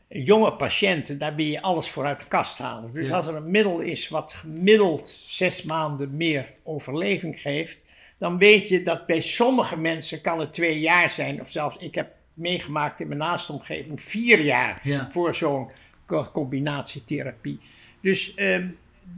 jonge 0.07 0.53
patiënten, 0.53 1.17
daar 1.17 1.35
wil 1.35 1.45
je 1.45 1.61
alles 1.61 1.89
voor 1.89 2.05
uit 2.05 2.19
de 2.19 2.25
kast 2.25 2.57
halen. 2.57 2.93
Dus 2.93 3.07
Ja. 3.07 3.15
als 3.15 3.27
er 3.27 3.35
een 3.35 3.51
middel 3.51 3.79
is 3.79 4.09
wat 4.09 4.33
gemiddeld 4.33 5.19
zes 5.27 5.61
maanden 5.63 6.17
meer 6.17 6.53
overleving 6.63 7.41
geeft, 7.41 7.77
dan 8.17 8.37
weet 8.37 8.69
je 8.69 8.83
dat 8.83 9.05
bij 9.05 9.21
sommige 9.21 9.79
mensen 9.79 10.21
kan 10.21 10.39
het 10.39 10.53
twee 10.53 10.79
jaar 10.79 11.09
zijn, 11.11 11.41
of 11.41 11.51
zelfs 11.51 11.77
ik 11.77 11.95
heb 11.95 12.11
meegemaakt 12.33 12.99
in 12.99 13.07
mijn 13.07 13.19
naaste 13.19 13.51
omgeving 13.51 14.01
vier 14.01 14.39
jaar 14.41 14.79
Ja. 14.83 15.07
voor 15.11 15.35
zo'n 15.35 15.69
co- 16.05 16.29
combinatietherapie. 16.31 17.59
Dus 18.01 18.33
ehm, 18.33 18.67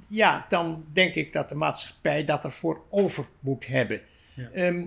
ja, 0.07 0.45
dan 0.49 0.85
denk 0.93 1.13
ik 1.15 1.33
dat 1.33 1.49
de 1.49 1.55
maatschappij 1.55 2.25
dat 2.25 2.43
ervoor 2.43 2.81
over 2.89 3.25
moet 3.39 3.65
hebben. 3.67 4.01
Ja. 4.33 4.49
Ehm, 4.53 4.85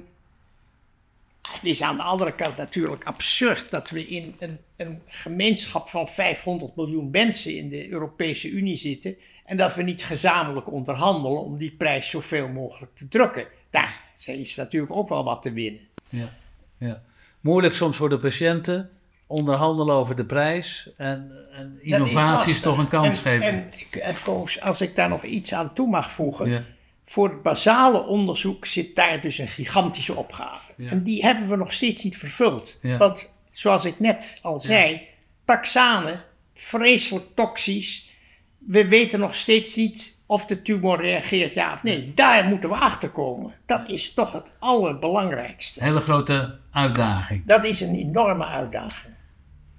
het 1.42 1.64
is 1.66 1.82
aan 1.82 1.96
de 1.96 2.02
andere 2.02 2.34
kant 2.34 2.56
natuurlijk 2.56 3.04
absurd 3.04 3.70
dat 3.70 3.90
we 3.90 4.06
in 4.06 4.34
een, 4.38 4.58
een 4.76 5.00
gemeenschap 5.06 5.88
van 5.88 6.08
500 6.08 6.76
miljoen 6.76 7.10
mensen 7.10 7.54
in 7.56 7.68
de 7.68 7.88
Europese 7.88 8.48
Unie 8.48 8.76
zitten 8.76 9.16
en 9.44 9.56
dat 9.56 9.74
we 9.74 9.82
niet 9.82 10.04
gezamenlijk 10.04 10.72
onderhandelen 10.72 11.40
om 11.42 11.56
die 11.58 11.72
prijs 11.72 12.10
zoveel 12.10 12.48
mogelijk 12.48 12.94
te 12.94 13.08
drukken. 13.08 13.46
Daar 13.70 14.00
is 14.26 14.56
natuurlijk 14.56 14.92
ook 14.92 15.08
wel 15.08 15.24
wat 15.24 15.42
te 15.42 15.52
winnen. 15.52 15.80
Ja, 16.08 16.32
ja. 16.78 17.02
Moeilijk 17.48 17.74
soms 17.74 17.96
voor 17.96 18.08
de 18.08 18.18
patiënten, 18.18 18.90
onderhandelen 19.26 19.94
over 19.94 20.16
de 20.16 20.24
prijs 20.24 20.90
en, 20.96 21.32
en 21.52 21.78
innovaties 21.80 22.60
toch 22.60 22.78
een 22.78 22.88
kans 22.88 23.16
en, 23.16 23.22
geven. 23.22 23.46
En 23.46 23.72
ik- 23.76 24.20
Koos, 24.24 24.60
als 24.60 24.80
ik 24.80 24.96
daar 24.96 25.08
nog 25.08 25.22
iets 25.24 25.54
aan 25.54 25.72
toe 25.74 25.88
mag 25.88 26.10
voegen. 26.10 26.50
ja. 26.50 26.62
Voor 27.04 27.28
het 27.28 27.42
basale 27.42 28.06
onderzoek 28.06 28.66
zit 28.66 28.96
daar 28.96 29.20
dus 29.20 29.38
een 29.38 29.48
gigantische 29.48 30.14
opgave. 30.14 30.72
Ja. 30.76 30.90
En 30.90 31.02
die 31.02 31.22
hebben 31.22 31.48
we 31.48 31.56
nog 31.56 31.72
steeds 31.72 32.04
niet 32.04 32.16
vervuld. 32.16 32.78
Ja. 32.82 32.96
Want 32.96 33.34
zoals 33.50 33.84
ik 33.84 34.00
net 34.00 34.38
al 34.42 34.58
zei, 34.58 35.00
taxanen, 35.44 36.24
vreselijk 36.54 37.24
toxisch. 37.34 38.10
We 38.58 38.88
weten 38.88 39.18
nog 39.20 39.34
steeds 39.34 39.76
niet 39.76 40.18
of 40.26 40.46
de 40.46 40.62
tumor 40.62 41.00
reageert 41.00 41.54
ja 41.54 41.72
of 41.74 41.82
nee. 41.82 42.12
Daar 42.14 42.44
moeten 42.44 42.68
we 42.68 42.76
achter 42.76 43.10
komen. 43.10 43.54
Dat 43.66 43.90
is 43.90 44.14
toch 44.14 44.32
het 44.32 44.50
allerbelangrijkste. 44.58 45.84
Hele 45.84 46.00
grote 46.00 46.58
uitdaging. 46.78 47.42
Dat 47.46 47.66
is 47.66 47.80
een 47.80 47.94
enorme 47.94 48.44
uitdaging. 48.44 49.14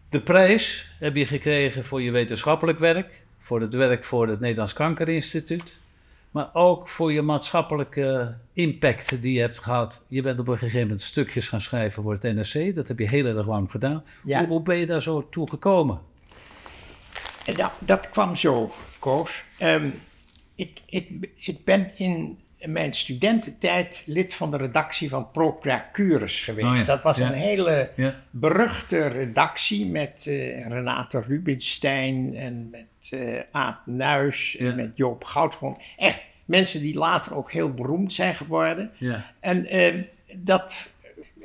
De 0.09 0.21
prijs 0.21 0.91
heb 0.99 1.15
je 1.15 1.25
gekregen 1.25 1.85
voor 1.85 2.01
je 2.01 2.12
wetenschappelijk 2.12 2.79
werk, 2.79 3.21
voor 3.39 3.62
het 3.62 3.73
werk 3.73 4.05
voor 4.05 4.27
het 4.27 4.39
Nederlands 4.39 4.73
Kankerinstituut, 4.73 5.79
maar 6.31 6.49
ook 6.53 6.88
voor 6.88 7.13
je 7.13 7.21
maatschappelijke 7.21 8.35
impact 8.53 9.21
die 9.21 9.33
je 9.33 9.39
hebt 9.39 9.59
gehad. 9.59 10.03
Je 10.07 10.21
bent 10.21 10.39
op 10.39 10.47
een 10.47 10.57
gegeven 10.57 10.81
moment 10.81 11.01
stukjes 11.01 11.47
gaan 11.47 11.62
schrijven 11.62 12.03
voor 12.03 12.13
het 12.13 12.21
NRC, 12.21 12.75
dat 12.75 12.88
heb 12.88 12.99
je 12.99 13.09
heel 13.09 13.25
erg 13.25 13.47
lang 13.47 13.71
gedaan. 13.71 14.03
Ja. 14.23 14.39
Hoe, 14.39 14.47
hoe 14.47 14.62
ben 14.62 14.77
je 14.77 14.85
daar 14.85 15.01
zo 15.01 15.29
toe 15.29 15.49
gekomen? 15.49 15.99
En 17.45 17.69
dat, 17.79 18.09
kwam 18.09 18.35
zo, 18.35 18.71
Koos. 18.99 19.43
Ehm, 19.57 19.89
ik, 20.55 20.79
ik, 20.85 21.29
ik 21.35 21.65
ben 21.65 21.97
in 21.97 22.39
mijn 22.65 22.93
studententijd 22.93 24.04
lid 24.06 24.34
van 24.34 24.52
de 24.52 24.58
redactie 24.58 25.10
van 25.10 25.32
Procurus 25.32 26.39
geweest. 26.39 26.67
Oh 26.67 26.76
ja, 26.78 26.84
Dat 26.84 27.02
was 27.02 27.17
ja. 27.17 27.28
een 27.28 27.34
hele 27.34 27.91
Ja, 27.95 28.15
beruchte 28.30 29.08
redactie 29.08 29.86
met 29.86 30.26
eh, 30.28 30.67
Renate 30.67 31.22
Rubinstein 31.22 32.36
en 32.36 32.69
met 32.72 32.88
eh 33.10 33.39
Aad 33.52 33.86
Nuis 33.86 34.58
en 34.58 34.76
met 34.76 34.91
Joop 34.95 35.24
Goudgrond. 35.24 35.78
Echt 35.98 36.19
mensen 36.45 36.82
die 36.82 36.98
later 36.98 37.36
ook 37.36 37.52
heel 37.52 37.74
beroemd 37.74 38.13
zijn 38.13 38.36
geworden. 38.36 38.91
ja, 38.98 39.32
En 39.39 39.65
ehm, 39.65 40.02
dat 40.36 40.89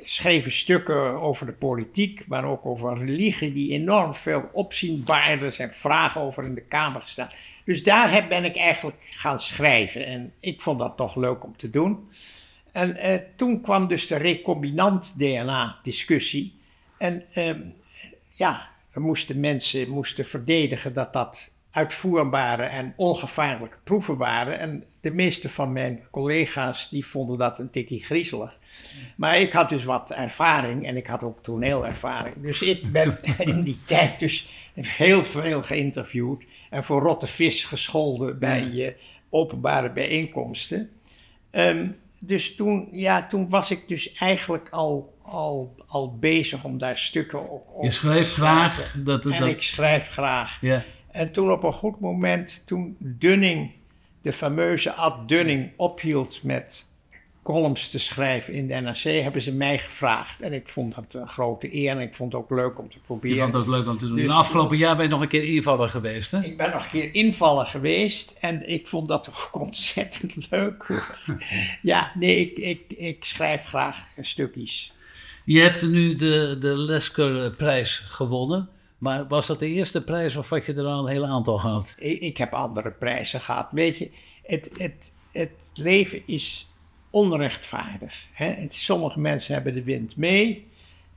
schreven 0.07 0.51
stukken 0.51 1.21
over 1.21 1.45
de 1.45 1.51
politiek, 1.51 2.27
maar 2.27 2.45
ook 2.45 2.65
over 2.65 2.97
religie, 2.97 3.53
die 3.53 3.71
enorm 3.71 4.13
veel 4.13 4.49
opzien 4.53 5.03
baarden. 5.03 5.45
Er 5.45 5.51
zijn 5.51 5.73
vragen 5.73 6.21
over 6.21 6.43
in 6.43 6.55
de 6.55 6.61
Kamer 6.61 7.01
gestaan. 7.01 7.29
Dus 7.65 7.83
daar 7.83 8.25
ben 8.29 8.45
ik 8.45 8.55
eigenlijk 8.55 8.97
gaan 9.01 9.39
schrijven. 9.39 10.05
En 10.05 10.33
ik 10.39 10.61
vond 10.61 10.79
dat 10.79 10.97
toch 10.97 11.15
leuk 11.15 11.43
om 11.43 11.57
te 11.57 11.69
doen. 11.69 12.09
En 12.71 12.97
eh, 12.97 13.19
toen 13.35 13.61
kwam 13.61 13.87
dus 13.87 14.07
de 14.07 14.15
recombinant 14.15 15.13
DNA-discussie. 15.17 16.59
En 16.97 17.23
ehm, 17.31 17.61
ja, 18.31 18.67
we 18.91 18.99
moesten 18.99 19.39
mensen 19.39 19.89
moesten 19.89 20.25
verdedigen 20.25 20.93
dat 20.93 21.13
dat 21.13 21.51
uitvoerbare 21.75 22.63
en 22.63 22.93
ongevaarlijke 22.95 23.77
proeven 23.83 24.17
waren. 24.17 24.59
En 24.59 24.83
de 25.01 25.13
meeste 25.13 25.49
van 25.49 25.71
mijn 25.71 26.03
collega's 26.11 26.89
die 26.89 27.05
vonden 27.05 27.37
dat 27.37 27.59
een 27.59 27.69
tikkie 27.69 28.03
griezelig. 28.03 28.57
Maar 29.15 29.39
ik 29.39 29.53
had 29.53 29.69
dus 29.69 29.83
wat 29.83 30.11
ervaring 30.11 30.85
en 30.85 30.97
ik 30.97 31.07
had 31.07 31.23
ook 31.23 31.43
toneelervaring. 31.43 32.35
Dus 32.41 32.61
ik 32.61 32.91
ben 32.91 33.17
in 33.37 33.61
die 33.61 33.77
tijd 33.85 34.19
dus 34.19 34.51
heel 34.73 35.23
veel 35.23 35.63
geïnterviewd 35.63 36.43
en 36.69 36.83
voor 36.83 37.01
rotte 37.01 37.27
vis 37.27 37.63
gescholden 37.63 38.39
bij 38.39 38.87
eh, 38.87 38.93
openbare 39.29 39.91
bijeenkomsten. 39.91 40.89
Ehm, 41.51 41.87
dus 42.19 42.55
toen, 42.55 42.87
ja, 42.91 43.27
toen 43.27 43.49
was 43.49 43.71
ik 43.71 43.87
dus 43.87 44.13
eigenlijk 44.13 44.67
al, 44.69 45.13
al, 45.21 45.75
al 45.87 46.17
bezig 46.17 46.63
om 46.63 46.77
daar 46.77 46.97
stukken 46.97 47.51
ook 47.51 47.73
op 47.73 47.83
je 47.83 47.89
te 47.89 47.95
schrijft 47.95 48.33
graag. 48.33 48.95
Dat, 49.03 49.23
dat, 49.23 49.33
En 49.33 49.47
ik 49.47 49.61
schrijf 49.61 50.07
graag. 50.09 50.57
ja, 50.61 50.83
En 51.15 51.31
toen 51.31 51.51
op 51.51 51.63
een 51.63 51.73
goed 51.73 51.99
moment, 51.99 52.63
toen 52.65 52.95
Dunning, 52.99 53.71
de 54.21 54.31
fameuze 54.31 54.91
Ad 54.91 55.29
Dunning, 55.29 55.71
ophield 55.75 56.43
met 56.43 56.85
columns 57.43 57.89
te 57.89 57.99
schrijven 57.99 58.53
in 58.53 58.67
de 58.67 58.73
NRC, 58.73 59.21
hebben 59.21 59.41
ze 59.41 59.51
mij 59.53 59.79
gevraagd. 59.79 60.41
En 60.41 60.53
ik 60.53 60.69
vond 60.69 60.95
dat 60.95 61.13
een 61.13 61.27
grote 61.27 61.75
eer 61.75 61.91
en 61.91 61.99
ik 61.99 62.13
vond 62.15 62.33
het 62.33 62.41
ook 62.41 62.49
leuk 62.49 62.79
om 62.79 62.89
te 62.89 62.93
je 62.95 62.99
proberen. 63.05 63.37
vond 63.37 63.53
het 63.53 63.63
ook 63.63 63.69
leuk 63.69 63.87
om 63.87 63.97
te 63.97 64.07
doen. 64.07 64.15
Dus- 64.15 64.27
De 64.27 64.33
afgelopen 64.33 64.77
jaar 64.77 64.95
ben 64.95 65.05
je 65.05 65.11
nog 65.11 65.21
een 65.21 65.27
keer 65.27 65.43
invaller 65.43 65.89
geweest, 65.89 66.31
hè? 66.31 66.43
Ik 66.43 66.57
ben 66.57 66.71
nog 66.71 66.83
een 66.83 66.89
keer 66.89 67.13
invallen 67.13 67.65
geweest 67.65 68.37
en 68.39 68.69
ik 68.69 68.87
vond 68.87 69.07
dat 69.07 69.23
toch 69.23 69.51
ontzettend 69.65 70.47
leuk. 70.49 71.03
ja, 71.81 72.11
nee, 72.15 72.39
ik, 72.39 72.57
ik, 72.57 72.97
ik 72.97 73.23
schrijf 73.23 73.63
graag 73.63 74.09
stukjes. 74.21 74.93
Je 75.45 75.59
hebt 75.59 75.81
nu 75.81 76.15
de, 76.15 76.57
de 76.59 76.77
Lesker-prijs 76.77 77.97
gewonnen. 77.97 78.69
Maar 78.97 79.27
was 79.27 79.47
dat 79.47 79.59
de 79.59 79.67
eerste 79.67 80.03
prijs 80.03 80.35
of 80.35 80.49
had 80.49 80.65
je 80.65 80.73
er 80.73 80.85
al 80.85 80.99
een 81.05 81.11
heel 81.11 81.25
aantal 81.25 81.57
gehad? 81.57 81.95
Ik, 81.97 82.19
ik 82.21 82.37
heb 82.37 82.53
andere 82.53 82.91
prijzen 82.91 83.41
gehad. 83.41 83.67
Weet 83.71 83.97
je, 83.97 84.11
het, 84.43 84.69
het, 84.77 85.11
het 85.31 85.71
leven 85.73 86.21
is 86.25 86.69
onrechtvaardig. 87.09 88.27
Hè? 88.31 88.45
Het- 88.47 88.73
sommige 88.73 89.19
mensen 89.19 89.53
hebben 89.53 89.73
de 89.73 89.83
wind 89.83 90.17
mee. 90.17 90.67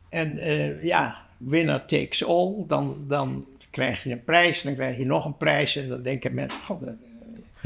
En 0.08 0.38
eh, 0.38 0.82
ja, 0.82 1.26
winner 1.36 1.84
takes 1.86 2.24
all. 2.24 2.54
Dan, 2.66 3.04
dan 3.08 3.46
krijg 3.70 4.02
je 4.04 4.10
een 4.10 4.24
prijs, 4.24 4.62
dan 4.62 4.74
krijg 4.74 4.98
je 4.98 5.04
nog 5.06 5.24
een 5.24 5.36
prijs. 5.36 5.76
En 5.76 5.88
dan 5.88 6.02
denken 6.02 6.34
mensen, 6.34 6.60
god, 6.60 6.82
eh, 6.82 6.92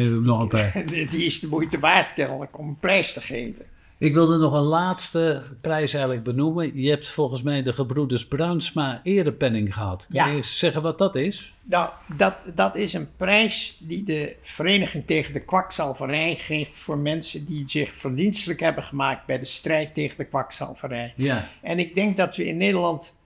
Nog 0.06 0.40
een 0.40 0.48
prijs. 0.48 0.72
die 1.10 1.24
is 1.24 1.40
de 1.40 1.48
moeite 1.48 1.78
waard 1.78 2.12
kennelijk 2.14 2.58
om 2.58 2.68
een 2.68 2.78
prijs 2.78 3.12
te 3.12 3.20
geven. 3.20 3.64
Ik 4.02 4.14
wilde 4.14 4.36
nog 4.36 4.52
een 4.52 4.60
laatste 4.62 5.42
prijs 5.60 5.92
eigenlijk 5.92 6.24
benoemen. 6.24 6.80
Je 6.82 6.90
hebt 6.90 7.08
volgens 7.08 7.42
mij 7.42 7.62
de 7.62 7.72
gebroeders 7.72 8.26
Bruinsma 8.26 9.00
erepenning 9.04 9.74
gehad. 9.74 10.06
Kun 10.06 10.14
Ja. 10.14 10.26
je 10.26 10.36
eens 10.36 10.58
zeggen 10.58 10.82
wat 10.82 10.98
dat 10.98 11.14
is? 11.14 11.54
Nou, 11.62 11.90
dat, 12.16 12.34
dat 12.54 12.76
is 12.76 12.92
een 12.92 13.08
prijs 13.16 13.76
die 13.80 14.02
de 14.02 14.36
Vereniging 14.40 15.06
tegen 15.06 15.32
de 15.32 15.40
Kwakzalverij 15.40 16.34
geeft 16.34 16.76
voor 16.76 16.98
mensen 16.98 17.46
die 17.46 17.68
zich 17.68 17.96
verdienstelijk 17.96 18.60
hebben 18.60 18.84
gemaakt 18.84 19.26
bij 19.26 19.38
de 19.38 19.44
strijd 19.44 19.94
tegen 19.94 20.16
de 20.16 20.24
kwakzalverij. 20.24 21.12
Ja, 21.16 21.48
En 21.60 21.78
ik 21.78 21.94
denk 21.94 22.16
dat 22.16 22.36
we 22.36 22.44
in 22.44 22.56
Nederland 22.56 23.18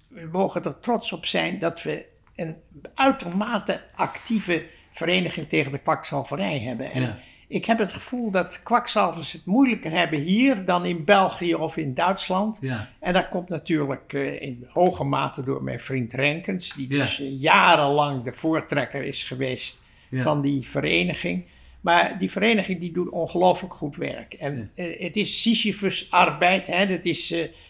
we 0.08 0.30
mogen 0.32 0.64
er 0.64 0.80
trots 0.80 1.12
op 1.12 1.26
zijn 1.26 1.60
dat 1.60 1.84
we 1.84 2.12
een 2.36 2.56
uitermate 2.96 3.82
actieve 3.96 4.66
vereniging 4.92 5.50
tegen 5.50 5.72
de 5.72 5.78
kwakzalverij 5.80 6.60
hebben. 6.60 6.92
En 6.92 7.02
Ja. 7.02 7.18
ik 7.48 7.66
heb 7.66 7.78
het 7.78 7.92
gevoel 7.92 8.32
dat 8.32 8.64
kwakzalvers 8.64 9.32
het 9.32 9.46
moeilijker 9.46 9.92
hebben 9.92 10.20
hier 10.20 10.66
dan 10.66 10.86
in 10.86 11.04
België 11.06 11.56
of 11.56 11.78
in 11.78 11.94
Duitsland. 11.94 12.58
ja, 12.62 12.90
En 13.00 13.14
dat 13.14 13.30
komt 13.30 13.50
natuurlijk 13.50 14.14
eh, 14.14 14.42
in 14.42 14.68
hoge 14.70 15.04
mate 15.04 15.44
door 15.44 15.64
mijn 15.64 15.80
vriend 15.80 16.14
Renkens, 16.14 16.74
die 16.74 16.90
Ja. 16.94 17.00
dus 17.00 17.20
eh, 17.20 17.42
jarenlang 17.42 18.24
de 18.24 18.34
voortrekker 18.34 19.04
is 19.04 19.24
geweest 19.24 19.82
van 20.22 20.42
die 20.42 20.68
vereniging. 20.68 21.46
Maar 21.82 22.18
die 22.20 22.32
vereniging 22.32 22.80
die 22.80 22.92
doet 22.92 23.10
ongelooflijk 23.10 23.74
goed 23.74 23.96
werk. 23.96 24.34
En 24.34 24.72
eh, 24.76 25.00
het 25.02 25.16
is 25.16 25.42
Sisyphus 25.42 26.08
arbeid. 26.12 26.68
Hè? 26.68 26.86
Dat 26.88 27.06
is, 27.06 27.28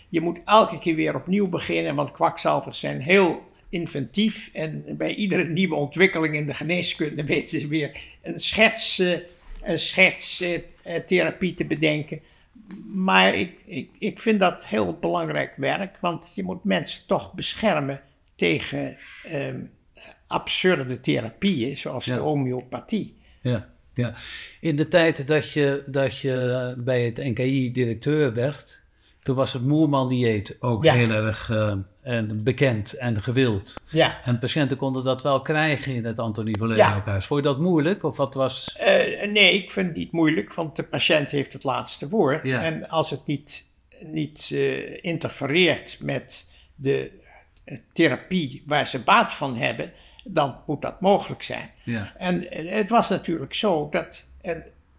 je 0.09 0.21
moet 0.21 0.39
elke 0.45 0.77
keer 0.79 0.95
weer 0.95 1.15
opnieuw 1.15 1.47
beginnen, 1.47 1.95
want 1.95 2.11
kwakzalvers 2.11 2.79
zijn 2.79 3.01
heel 3.01 3.51
inventief. 3.73 4.49
En 4.53 4.83
bij 4.97 5.15
iedere 5.15 5.43
nieuwe 5.43 5.75
ontwikkeling 5.75 6.35
in 6.35 6.45
de 6.45 6.53
geneeskunde 6.53 7.23
weten 7.33 7.59
ze 7.59 7.67
weer 7.67 8.01
een 8.21 8.39
schets, 8.39 8.99
eh, 8.99 9.19
een 9.61 9.79
schetstherapie 9.79 11.53
te 11.53 11.65
bedenken. 11.65 12.19
Maar 12.93 13.35
ik, 13.35 13.61
ik, 13.65 13.89
ik 13.99 14.19
vind 14.19 14.39
dat 14.39 14.65
heel 14.65 14.97
belangrijk 14.99 15.53
werk, 15.55 15.97
want 15.99 16.31
je 16.35 16.43
moet 16.43 16.63
mensen 16.63 17.01
toch 17.07 17.33
beschermen 17.33 18.01
tegen 18.35 18.97
ehm, 19.23 19.59
absurde 20.27 20.99
therapieën, 20.99 21.77
zoals 21.77 22.05
Ja. 22.05 22.15
de 22.15 22.21
homeopathie. 22.21 23.15
Ja, 23.41 23.69
ja. 23.93 24.13
In 24.59 24.75
de 24.75 24.87
tijd 24.87 25.27
dat 25.27 25.51
je, 25.51 25.83
dat 25.87 26.19
je 26.19 26.73
bij 26.77 27.05
het 27.05 27.17
NKI 27.17 27.71
directeur 27.71 28.33
werd, 28.33 28.81
toen 29.23 29.35
was 29.35 29.53
het 29.53 29.65
Moerman-dieet 29.65 30.57
ook 30.59 30.83
Ja. 30.83 30.93
heel 30.93 31.11
erg 31.11 31.49
eh, 31.49 31.75
en 32.01 32.43
bekend 32.43 32.93
en 32.93 33.21
gewild. 33.21 33.73
Ja. 33.89 34.21
En 34.25 34.39
patiënten 34.39 34.77
konden 34.77 35.03
dat 35.03 35.21
wel 35.21 35.41
krijgen 35.41 35.93
in 35.95 36.05
het 36.05 36.19
Antonie 36.19 36.57
van 36.57 36.67
Ja. 36.67 36.73
Leeuwenhoekhuis. 36.75 37.25
Vond 37.25 37.43
je 37.43 37.47
dat 37.49 37.59
moeilijk? 37.59 38.03
Of 38.03 38.17
wat 38.17 38.33
was... 38.33 38.75
Eh, 38.79 39.29
nee, 39.31 39.53
ik 39.53 39.71
vind 39.71 39.87
het 39.87 39.95
niet 39.95 40.11
moeilijk, 40.11 40.53
want 40.53 40.75
de 40.75 40.83
patiënt 40.83 41.31
heeft 41.31 41.53
het 41.53 41.63
laatste 41.63 42.09
woord. 42.09 42.49
Ja. 42.49 42.61
En 42.61 42.89
als 42.89 43.09
het 43.09 43.25
niet, 43.25 43.69
niet 44.05 44.49
eh, 44.53 45.03
interfereert 45.03 45.97
met 46.01 46.45
de 46.75 47.11
therapie 47.93 48.63
waar 48.65 48.87
ze 48.87 48.99
baat 48.99 49.33
van 49.33 49.55
hebben, 49.55 49.91
dan 50.23 50.55
moet 50.67 50.81
dat 50.81 51.01
mogelijk 51.01 51.43
zijn. 51.43 51.69
Ja, 51.83 52.13
En 52.17 52.45
het 52.49 52.89
was 52.89 53.09
natuurlijk 53.09 53.53
zo 53.53 53.87
dat 53.91 54.29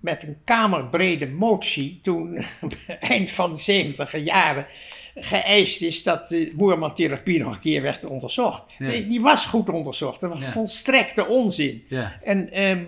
met 0.04 0.22
een 0.22 0.36
kamerbrede 0.44 1.26
motie 1.28 1.98
toen 2.02 2.44
eind 3.00 3.30
van 3.30 3.52
de 3.52 3.58
70 3.58 4.16
jaren 4.24 4.66
geëist 5.14 5.82
is 5.82 6.02
dat 6.02 6.28
de 6.28 6.52
Boerman-therapie 6.54 7.38
nog 7.38 7.54
een 7.54 7.60
keer 7.60 7.82
werd 7.82 8.04
onderzocht. 8.04 8.62
Ja. 8.78 8.86
Die, 8.90 9.08
die 9.08 9.20
was 9.20 9.46
goed 9.46 9.68
onderzocht, 9.68 10.20
dat 10.20 10.30
was 10.30 10.40
Ja. 10.40 10.46
volstrekte 10.50 11.26
onzin. 11.26 11.84
ja, 11.88 12.18
En 12.22 12.50
ehm, 12.52 12.84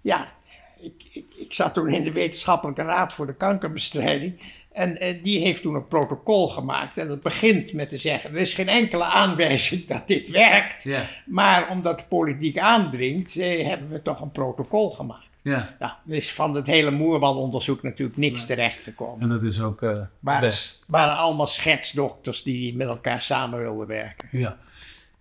ja, 0.00 0.32
ik, 0.80 0.92
ik, 1.12 1.24
ik 1.36 1.52
zat 1.52 1.74
toen 1.74 1.88
in 1.88 2.04
de 2.04 2.12
Wetenschappelijke 2.12 2.82
Raad 2.82 3.12
voor 3.12 3.26
de 3.26 3.34
Kankerbestrijding. 3.34 4.40
En 4.72 5.00
eh, 5.00 5.22
die 5.22 5.40
heeft 5.40 5.62
toen 5.62 5.74
een 5.74 5.88
protocol 5.88 6.48
gemaakt. 6.48 6.98
En 6.98 7.08
dat 7.08 7.22
begint 7.22 7.72
met 7.72 7.90
te 7.90 7.96
zeggen: 7.96 8.30
er 8.30 8.40
is 8.40 8.54
geen 8.54 8.68
enkele 8.68 9.04
aanwijzing 9.04 9.84
dat 9.86 10.08
dit 10.08 10.30
werkt. 10.30 10.82
ja, 10.82 11.06
Maar 11.26 11.68
omdat 11.70 11.98
de 11.98 12.04
politiek 12.08 12.58
aandringt, 12.58 13.36
eh, 13.36 13.66
hebben 13.66 13.88
we 13.90 14.02
toch 14.02 14.20
een 14.20 14.32
protocol 14.32 14.90
gemaakt. 14.90 15.30
Ja. 15.42 15.76
Nou, 15.78 15.92
is 16.06 16.32
van 16.32 16.54
het 16.54 16.66
hele 16.66 16.90
Moerman-onderzoek 16.90 17.82
natuurlijk 17.82 18.18
niks 18.18 18.46
terechtgekomen. 18.46 19.22
En 19.22 19.28
dat 19.28 19.42
is 19.42 19.60
ook 19.60 19.82
eh 19.82 20.00
Maar 20.20 20.40
best. 20.40 20.82
waren 20.86 21.16
allemaal 21.16 21.46
schetsdokters 21.46 22.42
die 22.42 22.76
met 22.76 22.88
elkaar 22.88 23.20
samen 23.20 23.58
wilden 23.58 23.86
werken. 23.86 24.28
Ja. 24.32 24.58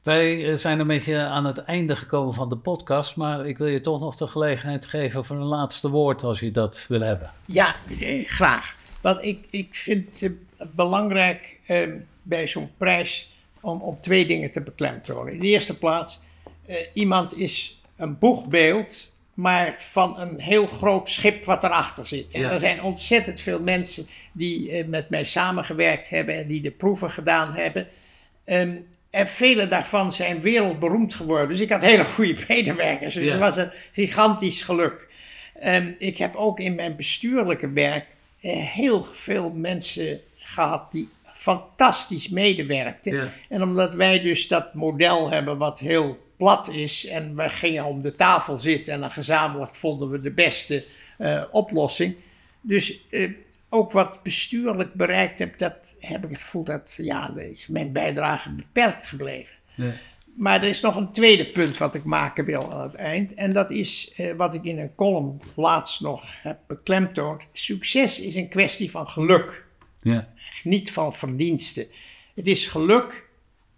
Wij 0.03 0.49
eh, 0.49 0.55
zijn 0.55 0.79
een 0.79 0.87
beetje 0.87 1.17
aan 1.17 1.45
het 1.45 1.57
einde 1.57 1.95
gekomen 1.95 2.33
van 2.33 2.49
de 2.49 2.57
podcast, 2.57 3.15
maar 3.15 3.47
ik 3.47 3.57
wil 3.57 3.67
je 3.67 3.81
toch 3.81 3.99
nog 3.99 4.15
de 4.15 4.27
gelegenheid 4.27 4.85
geven 4.85 5.25
voor 5.25 5.35
een 5.35 5.41
laatste 5.41 5.89
woord 5.89 6.23
als 6.23 6.39
je 6.39 6.51
dat 6.51 6.85
wil 6.87 7.01
hebben. 7.01 7.31
Ja, 7.45 7.75
eh, 8.01 8.25
graag. 8.25 8.75
Want 9.01 9.23
ik, 9.23 9.47
ik 9.49 9.75
vind 9.75 10.19
het 10.19 10.75
belangrijk 10.75 11.59
eh, 11.65 11.87
bij 12.23 12.47
zo'n 12.47 12.69
prijs 12.77 13.31
om, 13.61 13.81
om 13.81 13.97
twee 14.01 14.25
dingen 14.25 14.51
te 14.51 14.61
beklemtonen. 14.61 15.33
In 15.33 15.39
de 15.39 15.47
eerste 15.47 15.77
plaats, 15.77 16.19
eh, 16.65 16.75
iemand 16.93 17.37
is 17.37 17.81
een 17.95 18.17
boegbeeld, 18.17 19.10
maar 19.41 19.75
van 19.77 20.19
een 20.19 20.39
heel 20.39 20.67
groot 20.67 21.09
schip 21.09 21.45
wat 21.45 21.63
erachter 21.63 22.05
zit. 22.05 22.33
En 22.33 22.41
Ja. 22.41 22.51
er 22.51 22.59
zijn 22.59 22.81
ontzettend 22.81 23.41
veel 23.41 23.59
mensen 23.59 24.05
die 24.31 24.71
eh, 24.71 24.85
met 24.87 25.09
mij 25.09 25.23
samengewerkt 25.23 26.09
hebben 26.09 26.35
en 26.35 26.47
die 26.47 26.61
de 26.61 26.71
proeven 26.71 27.09
gedaan 27.09 27.53
hebben. 27.53 27.87
Ehm, 28.45 28.75
en 29.09 29.27
vele 29.27 29.67
daarvan 29.67 30.11
zijn 30.11 30.41
wereldberoemd 30.41 31.13
geworden. 31.13 31.47
Dus 31.47 31.59
ik 31.59 31.69
had 31.69 31.81
hele 31.81 32.03
goede 32.03 32.35
medewerkers. 32.47 33.13
Dus 33.13 33.23
Ja. 33.23 33.31
het 33.31 33.39
was 33.39 33.55
een 33.57 33.71
gigantisch 33.91 34.61
geluk. 34.61 35.07
Ehm, 35.59 35.91
ik 35.97 36.17
heb 36.17 36.35
ook 36.35 36.59
in 36.59 36.75
mijn 36.75 36.95
bestuurlijke 36.95 37.69
werk 37.71 38.05
eh, 38.41 38.51
heel 38.57 39.03
veel 39.03 39.51
mensen 39.55 40.19
gehad 40.37 40.91
die 40.91 41.09
fantastisch 41.33 42.29
medewerkten. 42.29 43.15
Ja. 43.15 43.27
En 43.49 43.63
omdat 43.63 43.93
wij 43.93 44.19
dus 44.21 44.47
dat 44.47 44.73
model 44.73 45.29
hebben 45.29 45.57
wat 45.57 45.79
heel 45.79 46.17
plat 46.41 46.69
is 46.69 47.05
en 47.05 47.35
we 47.35 47.49
gingen 47.49 47.85
om 47.85 48.01
de 48.01 48.15
tafel 48.15 48.57
zitten 48.57 48.93
en 48.93 48.99
dan 48.99 49.11
gezamenlijk 49.11 49.75
vonden 49.75 50.09
we 50.09 50.19
de 50.19 50.31
beste 50.31 50.83
eh, 51.17 51.43
oplossing. 51.51 52.15
Dus 52.61 53.07
eh, 53.09 53.29
ook 53.69 53.91
wat 53.91 54.23
bestuurlijk 54.23 54.93
bereikt 54.93 55.39
heb, 55.39 55.57
dat 55.57 55.95
heb 55.99 56.23
ik 56.23 56.29
het 56.29 56.41
gevoel 56.41 56.63
dat 56.63 56.93
ja, 56.97 57.33
is 57.35 57.67
mijn 57.67 57.91
bijdrage 57.91 58.51
beperkt 58.51 59.05
gebleven. 59.05 59.55
Ja. 59.75 59.91
Maar 60.35 60.61
er 60.63 60.69
is 60.69 60.81
nog 60.81 60.95
een 60.95 61.11
tweede 61.11 61.51
punt 61.51 61.77
wat 61.77 61.95
ik 61.95 62.03
maken 62.03 62.45
wil 62.45 62.71
aan 62.73 62.81
het 62.81 62.95
eind. 62.95 63.33
En 63.33 63.53
dat 63.53 63.71
is 63.71 64.13
eh, 64.15 64.35
wat 64.35 64.53
ik 64.53 64.63
in 64.63 64.79
een 64.79 64.95
column 64.95 65.41
laatst 65.55 66.01
nog 66.01 66.41
heb 66.41 66.57
beklemtoond. 66.67 67.47
Succes 67.53 68.19
is 68.19 68.35
een 68.35 68.49
kwestie 68.49 68.91
van 68.91 69.07
geluk, 69.07 69.65
Ja. 70.01 70.27
niet 70.63 70.91
van 70.91 71.13
verdiensten. 71.13 71.87
Het 72.35 72.47
is 72.47 72.65
geluk 72.65 73.29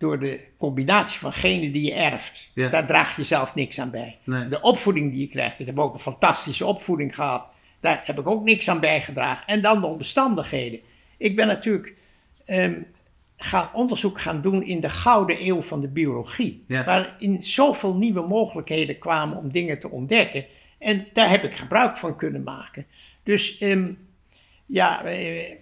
door 0.04 0.20
de 0.20 0.40
combinatie 0.58 1.20
van 1.20 1.34
genen 1.34 1.72
die 1.72 1.86
je 1.86 1.94
erft. 1.94 2.52
Ja. 2.54 2.70
Daar 2.70 2.86
draag 2.86 3.16
je 3.16 3.24
zelf 3.24 3.56
niks 3.56 3.80
aan 3.80 3.92
bij. 3.92 4.18
Nee. 4.24 4.48
De 4.48 4.62
opvoeding 4.62 5.12
die 5.12 5.20
je 5.20 5.28
krijgt. 5.28 5.60
Ik 5.60 5.66
heb 5.66 5.80
ook 5.80 5.94
een 5.94 6.00
fantastische 6.00 6.66
opvoeding 6.66 7.16
gehad. 7.16 7.52
Daar 7.80 8.02
heb 8.06 8.20
ik 8.20 8.28
ook 8.28 8.44
niks 8.44 8.70
aan 8.70 8.80
bijgedragen. 8.80 9.48
En 9.48 9.62
dan 9.62 9.82
de 9.82 9.88
omstandigheden. 9.88 10.80
Ik 11.18 11.36
ben 11.36 11.48
natuurlijk 11.48 11.96
ehm, 12.46 12.82
gaan 13.38 13.70
onderzoek 13.74 14.22
gaan 14.22 14.42
doen 14.42 14.64
in 14.64 14.80
de 14.80 14.90
gouden 14.90 15.48
eeuw 15.48 15.62
van 15.62 15.82
de 15.82 15.88
biologie. 15.88 16.64
Ja. 16.68 16.84
Waarin 16.84 17.44
zoveel 17.44 17.96
nieuwe 17.96 18.28
mogelijkheden 18.28 19.00
kwamen 19.00 19.38
om 19.38 19.52
dingen 19.52 19.80
te 19.80 19.90
ontdekken. 19.90 20.46
En 20.80 21.08
daar 21.14 21.30
heb 21.30 21.44
ik 21.44 21.56
gebruik 21.56 21.98
van 21.98 22.16
kunnen 22.16 22.44
maken. 22.44 22.86
Dus 23.24 23.58
ehm, 23.58 23.92
ja, 24.66 25.04
eh, 25.06 25.52
eh, 25.52 25.58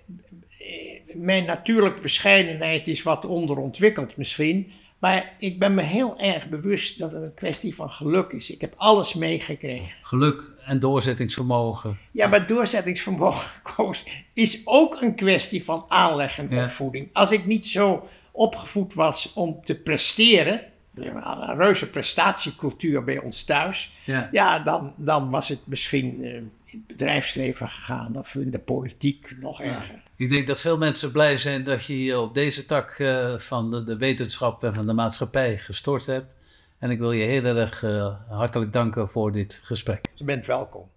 mijn 1.14 1.46
natuurlijke 1.46 2.02
bescheidenheid 2.02 2.88
is 2.88 3.04
wat 3.04 3.26
onderontwikkeld 3.26 4.18
misschien. 4.18 4.72
Maar 5.00 5.34
ik 5.40 5.60
ben 5.60 5.74
me 5.74 5.82
heel 5.82 6.20
erg 6.20 6.50
bewust 6.50 7.00
dat 7.00 7.12
het 7.12 7.22
een 7.24 7.34
kwestie 7.34 7.76
van 7.76 7.90
geluk 7.90 8.32
is. 8.32 8.52
Ik 8.52 8.62
heb 8.62 8.74
alles 8.78 9.14
meegekregen. 9.14 9.90
Geluk 10.02 10.44
en 10.66 10.80
doorzettingsvermogen. 10.80 11.98
Ja, 12.12 12.28
maar 12.28 12.48
doorzettingsvermogen 12.48 13.62
Koos, 13.76 14.06
is 14.34 14.62
ook 14.66 15.02
een 15.02 15.16
kwestie 15.16 15.64
van 15.64 15.86
aanleg 15.88 16.38
en 16.38 16.48
Ja. 16.50 16.64
opvoeding. 16.64 17.10
Als 17.14 17.32
ik 17.32 17.46
niet 17.46 17.66
zo 17.68 18.08
opgevoed 18.32 18.94
was 18.94 19.34
om 19.34 19.60
te 19.64 19.76
presteren, 19.76 20.62
we 20.92 21.12
hadden 21.22 21.50
een 21.50 21.58
reuze 21.58 21.90
prestatiecultuur 21.90 23.04
bij 23.04 23.18
ons 23.18 23.44
thuis, 23.44 23.92
Ja. 24.06 24.30
ja, 24.32 24.60
dan, 24.60 24.94
dan 24.98 25.30
was 25.30 25.50
het 25.50 25.60
misschien 25.64 26.24
eh, 26.24 26.42
in 26.72 26.80
het 26.80 26.88
bedrijfsleven 26.88 27.70
gegaan 27.70 28.18
of 28.18 28.36
in 28.36 28.52
de 28.52 28.60
politiek 28.60 29.36
nog 29.40 29.62
erger. 29.62 30.04
Ik 30.16 30.30
denk 30.30 30.48
dat 30.48 30.60
veel 30.60 30.78
mensen 30.78 31.12
blij 31.12 31.38
zijn 31.38 31.64
dat 31.64 31.86
je 31.86 32.04
je 32.04 32.20
op 32.20 32.34
deze 32.34 32.66
tak 32.66 32.92
eh, 32.92 33.38
van 33.38 33.72
de, 33.72 33.84
de 33.84 33.98
wetenschap 33.98 34.64
en 34.64 34.74
van 34.74 34.86
de 34.86 34.94
maatschappij 34.94 35.58
gestort 35.58 36.06
hebt. 36.06 36.36
En 36.80 36.90
ik 36.90 37.00
wil 37.00 37.12
je 37.12 37.26
heel 37.26 37.44
erg 37.44 37.84
eh, 37.84 38.16
hartelijk 38.30 38.74
danken 38.74 39.10
voor 39.10 39.32
dit 39.32 39.62
gesprek. 39.64 40.06
Je 40.14 40.24
bent 40.24 40.46
welkom. 40.46 40.90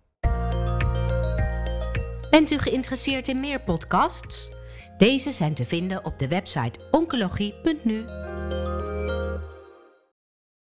Bent 2.31 2.51
u 2.51 2.59
geïnteresseerd 2.59 3.29
in 3.29 3.41
meer 3.41 3.61
podcasts? 3.61 4.51
Deze 4.99 5.33
zijn 5.33 5.55
te 5.55 5.65
vinden 5.65 6.05
op 6.05 6.19
de 6.19 6.29
website 6.29 6.81
oncologie.nu 6.91 8.05